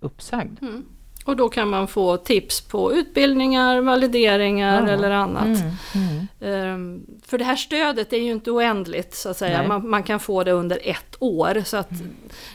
uppsagd. 0.00 0.62
Mm. 0.62 0.84
Och 1.24 1.36
då 1.36 1.48
kan 1.48 1.68
man 1.68 1.88
få 1.88 2.16
tips 2.16 2.60
på 2.60 2.92
utbildningar, 2.92 3.80
valideringar 3.80 4.86
ja. 4.86 4.92
eller 4.92 5.10
annat. 5.10 5.44
Mm, 5.46 6.26
mm. 6.40 6.74
Um, 6.74 7.06
för 7.26 7.38
det 7.38 7.44
här 7.44 7.56
stödet 7.56 8.12
är 8.12 8.16
ju 8.16 8.32
inte 8.32 8.50
oändligt 8.50 9.14
så 9.14 9.28
att 9.28 9.36
säga. 9.36 9.68
Man, 9.68 9.88
man, 9.88 10.02
kan 10.02 10.20
få 10.20 10.44
det 10.44 10.52
under 10.52 10.78
ett 10.82 11.16
år. 11.18 11.62
Så 11.64 11.76
att 11.76 11.90
mm. 11.90 12.10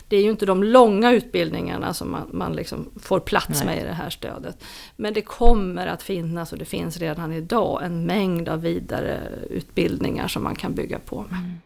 det 0.08 0.16
är 0.16 0.22
ju 0.22 0.30
inte 0.30 0.46
de 0.46 0.62
långa 0.62 1.12
utbildningarna 1.12 1.94
som 1.94 2.10
man, 2.10 2.28
man 2.32 2.52
liksom 2.52 2.90
får 3.00 3.20
plats 3.20 3.48
Nej. 3.48 3.66
med 3.66 3.78
i 3.82 3.86
det 3.86 3.92
här 3.92 4.10
stödet. 4.10 4.64
Men 4.96 5.14
det 5.14 5.22
kommer 5.22 5.86
att 5.86 6.02
finnas 6.02 6.52
och 6.52 6.58
det 6.58 6.64
finns 6.64 6.96
redan 6.96 7.32
idag 7.32 7.84
en 7.84 8.06
mängd 8.06 8.48
av 8.48 8.60
vidareutbildningar 8.60 10.28
som 10.28 10.42
man 10.42 10.54
kan 10.54 10.74
bygga 10.74 10.98
på 10.98 11.24
med. 11.30 11.58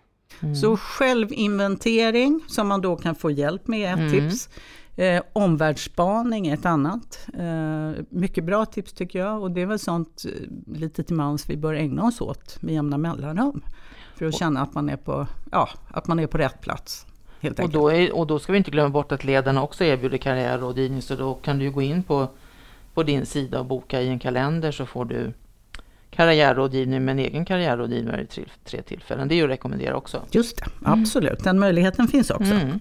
Mm. 0.43 0.57
Så 0.57 0.77
självinventering 0.77 2.41
som 2.47 2.69
man 2.69 2.81
då 2.81 2.97
kan 2.97 3.15
få 3.15 3.31
hjälp 3.31 3.67
med, 3.67 3.93
ett 3.93 3.99
mm. 3.99 4.13
tips. 4.13 4.49
Eh, 5.01 5.23
omvärldsspaning 5.33 6.47
är 6.47 6.55
ett 6.55 6.67
annat. 6.67 7.27
Eh, 7.39 8.03
mycket 8.09 8.45
bra 8.45 8.67
tips 8.67 8.93
tycker 8.93 9.19
jag 9.19 9.43
och 9.43 9.51
det 9.51 9.61
är 9.61 9.67
väl 9.67 9.79
sånt 9.79 10.25
eh, 10.25 10.79
lite 10.79 11.03
till 11.03 11.17
mans 11.17 11.51
vi 11.51 11.57
bör 11.57 11.75
ägna 11.75 12.05
oss 12.05 12.21
åt 12.21 12.63
med 12.63 12.75
jämna 12.75 12.99
mellanrum. 12.99 13.63
För 14.17 14.27
att 14.27 14.35
känna 14.35 14.63
att 14.63 14.75
man 14.75 14.89
är 14.89 14.97
på, 14.97 15.27
ja, 15.53 15.69
att 15.89 16.07
man 16.07 16.19
är 16.19 16.27
på 16.27 16.39
rätt 16.39 16.61
plats. 16.61 17.07
och, 17.63 17.71
då 17.71 17.89
är, 17.89 18.17
och 18.17 18.27
då 18.27 18.39
ska 18.39 18.53
vi 18.53 18.59
inte 18.59 18.71
glömma 18.71 18.89
bort 18.89 19.13
att 19.13 19.25
ledarna 19.25 19.63
också 19.63 19.85
erbjuder 19.85 20.19
karriärrådgivning 20.19 21.03
så 21.03 21.17
då 21.17 21.35
kan 21.35 21.59
du 21.59 21.71
gå 21.71 21.83
in 21.83 22.03
på, 22.03 22.29
på 22.95 23.03
din 23.03 23.27
sida 23.27 23.61
och 23.61 23.67
boka 23.67 24.01
i 24.01 24.09
en 24.09 24.19
kalender 24.19 24.73
så 24.73 24.87
får 24.87 25.05
du 25.05 25.33
karriärrådgivning 26.11 27.05
med 27.05 27.13
en 27.13 27.19
egen 27.19 27.45
karriärrådgivare 27.45 28.23
i 28.23 28.45
tre 28.65 28.83
tillfällen. 28.83 29.29
Det 29.29 29.35
är 29.35 29.37
ju 29.37 29.45
att 29.45 29.51
rekommendera 29.51 29.97
också. 29.97 30.23
Just 30.31 30.57
det, 30.57 30.65
absolut. 30.85 31.45
Den 31.45 31.59
möjligheten 31.59 32.09
finns 32.09 32.31
också. 32.31 32.53
Mm. 32.53 32.81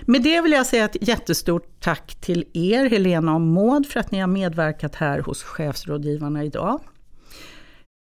Med 0.00 0.22
det 0.22 0.40
vill 0.40 0.52
jag 0.52 0.66
säga 0.66 0.84
ett 0.84 1.08
jättestort 1.08 1.80
tack 1.80 2.14
till 2.14 2.44
er, 2.52 2.90
Helena 2.90 3.34
och 3.34 3.40
Maud, 3.40 3.86
för 3.86 4.00
att 4.00 4.10
ni 4.10 4.18
har 4.18 4.26
medverkat 4.26 4.94
här 4.94 5.18
hos 5.18 5.42
chefsrådgivarna 5.42 6.44
idag. 6.44 6.80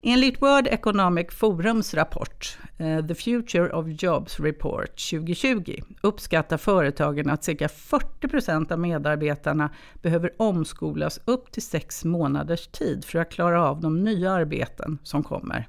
Enligt 0.08 0.42
World 0.42 0.68
Economic 0.68 1.32
Forums 1.32 1.94
rapport 1.94 2.58
eh, 2.78 3.06
The 3.06 3.16
Future 3.16 3.70
of 3.70 4.04
Jobs 4.04 4.40
Report 4.40 5.10
2020 5.10 5.82
uppskattar 6.02 6.58
företagen 6.58 7.30
att 7.30 7.44
cirka 7.44 7.70
40 7.70 8.28
procent 8.28 8.72
av 8.72 8.80
medarbetarna 8.80 9.70
behöver 10.02 10.34
omskolas 10.38 11.20
upp 11.26 11.52
till 11.52 11.62
sex 11.62 12.06
månaders 12.06 12.68
tid 12.68 13.06
för 13.06 13.20
att 13.20 13.32
klara 13.32 13.70
av 13.70 13.82
de 13.82 14.04
nya 14.04 14.32
arbeten 14.32 14.98
som 15.04 15.24
kommer. 15.24 15.68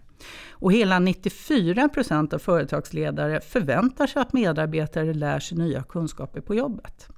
Och 0.50 0.72
hela 0.72 0.98
94 0.98 1.88
procent 1.88 2.32
av 2.32 2.38
företagsledare 2.38 3.40
förväntar 3.40 4.06
sig 4.06 4.22
att 4.22 4.32
medarbetare 4.32 5.14
lär 5.14 5.38
sig 5.38 5.58
nya 5.58 5.82
kunskaper 5.82 6.40
på 6.40 6.54
jobbet. 6.54 7.08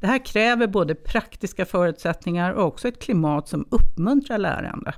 Det 0.00 0.06
här 0.06 0.26
kräver 0.26 0.66
både 0.66 0.94
praktiska 0.94 1.66
förutsättningar 1.66 2.52
och 2.52 2.66
också 2.66 2.88
ett 2.88 3.02
klimat 3.02 3.48
som 3.48 3.68
uppmuntrar 3.70 4.38
lärande. 4.38 4.94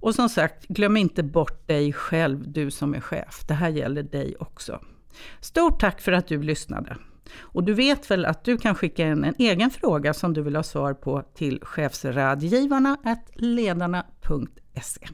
Och 0.00 0.14
som 0.14 0.28
sagt, 0.28 0.66
glöm 0.68 0.96
inte 0.96 1.22
bort 1.22 1.68
dig 1.68 1.92
själv, 1.92 2.52
du 2.52 2.70
som 2.70 2.94
är 2.94 3.00
chef. 3.00 3.44
Det 3.48 3.54
här 3.54 3.68
gäller 3.68 4.02
dig 4.02 4.36
också. 4.38 4.80
Stort 5.40 5.80
tack 5.80 6.00
för 6.00 6.12
att 6.12 6.28
du 6.28 6.42
lyssnade. 6.42 6.96
Och 7.36 7.64
du 7.64 7.74
vet 7.74 8.10
väl 8.10 8.24
att 8.24 8.44
du 8.44 8.58
kan 8.58 8.74
skicka 8.74 9.06
in 9.06 9.24
en 9.24 9.34
egen 9.38 9.70
fråga 9.70 10.14
som 10.14 10.34
du 10.34 10.42
vill 10.42 10.56
ha 10.56 10.62
svar 10.62 10.94
på 10.94 11.22
till 11.34 11.60
chefsradgivarna 11.62 12.96
ledarna.se. 13.34 15.08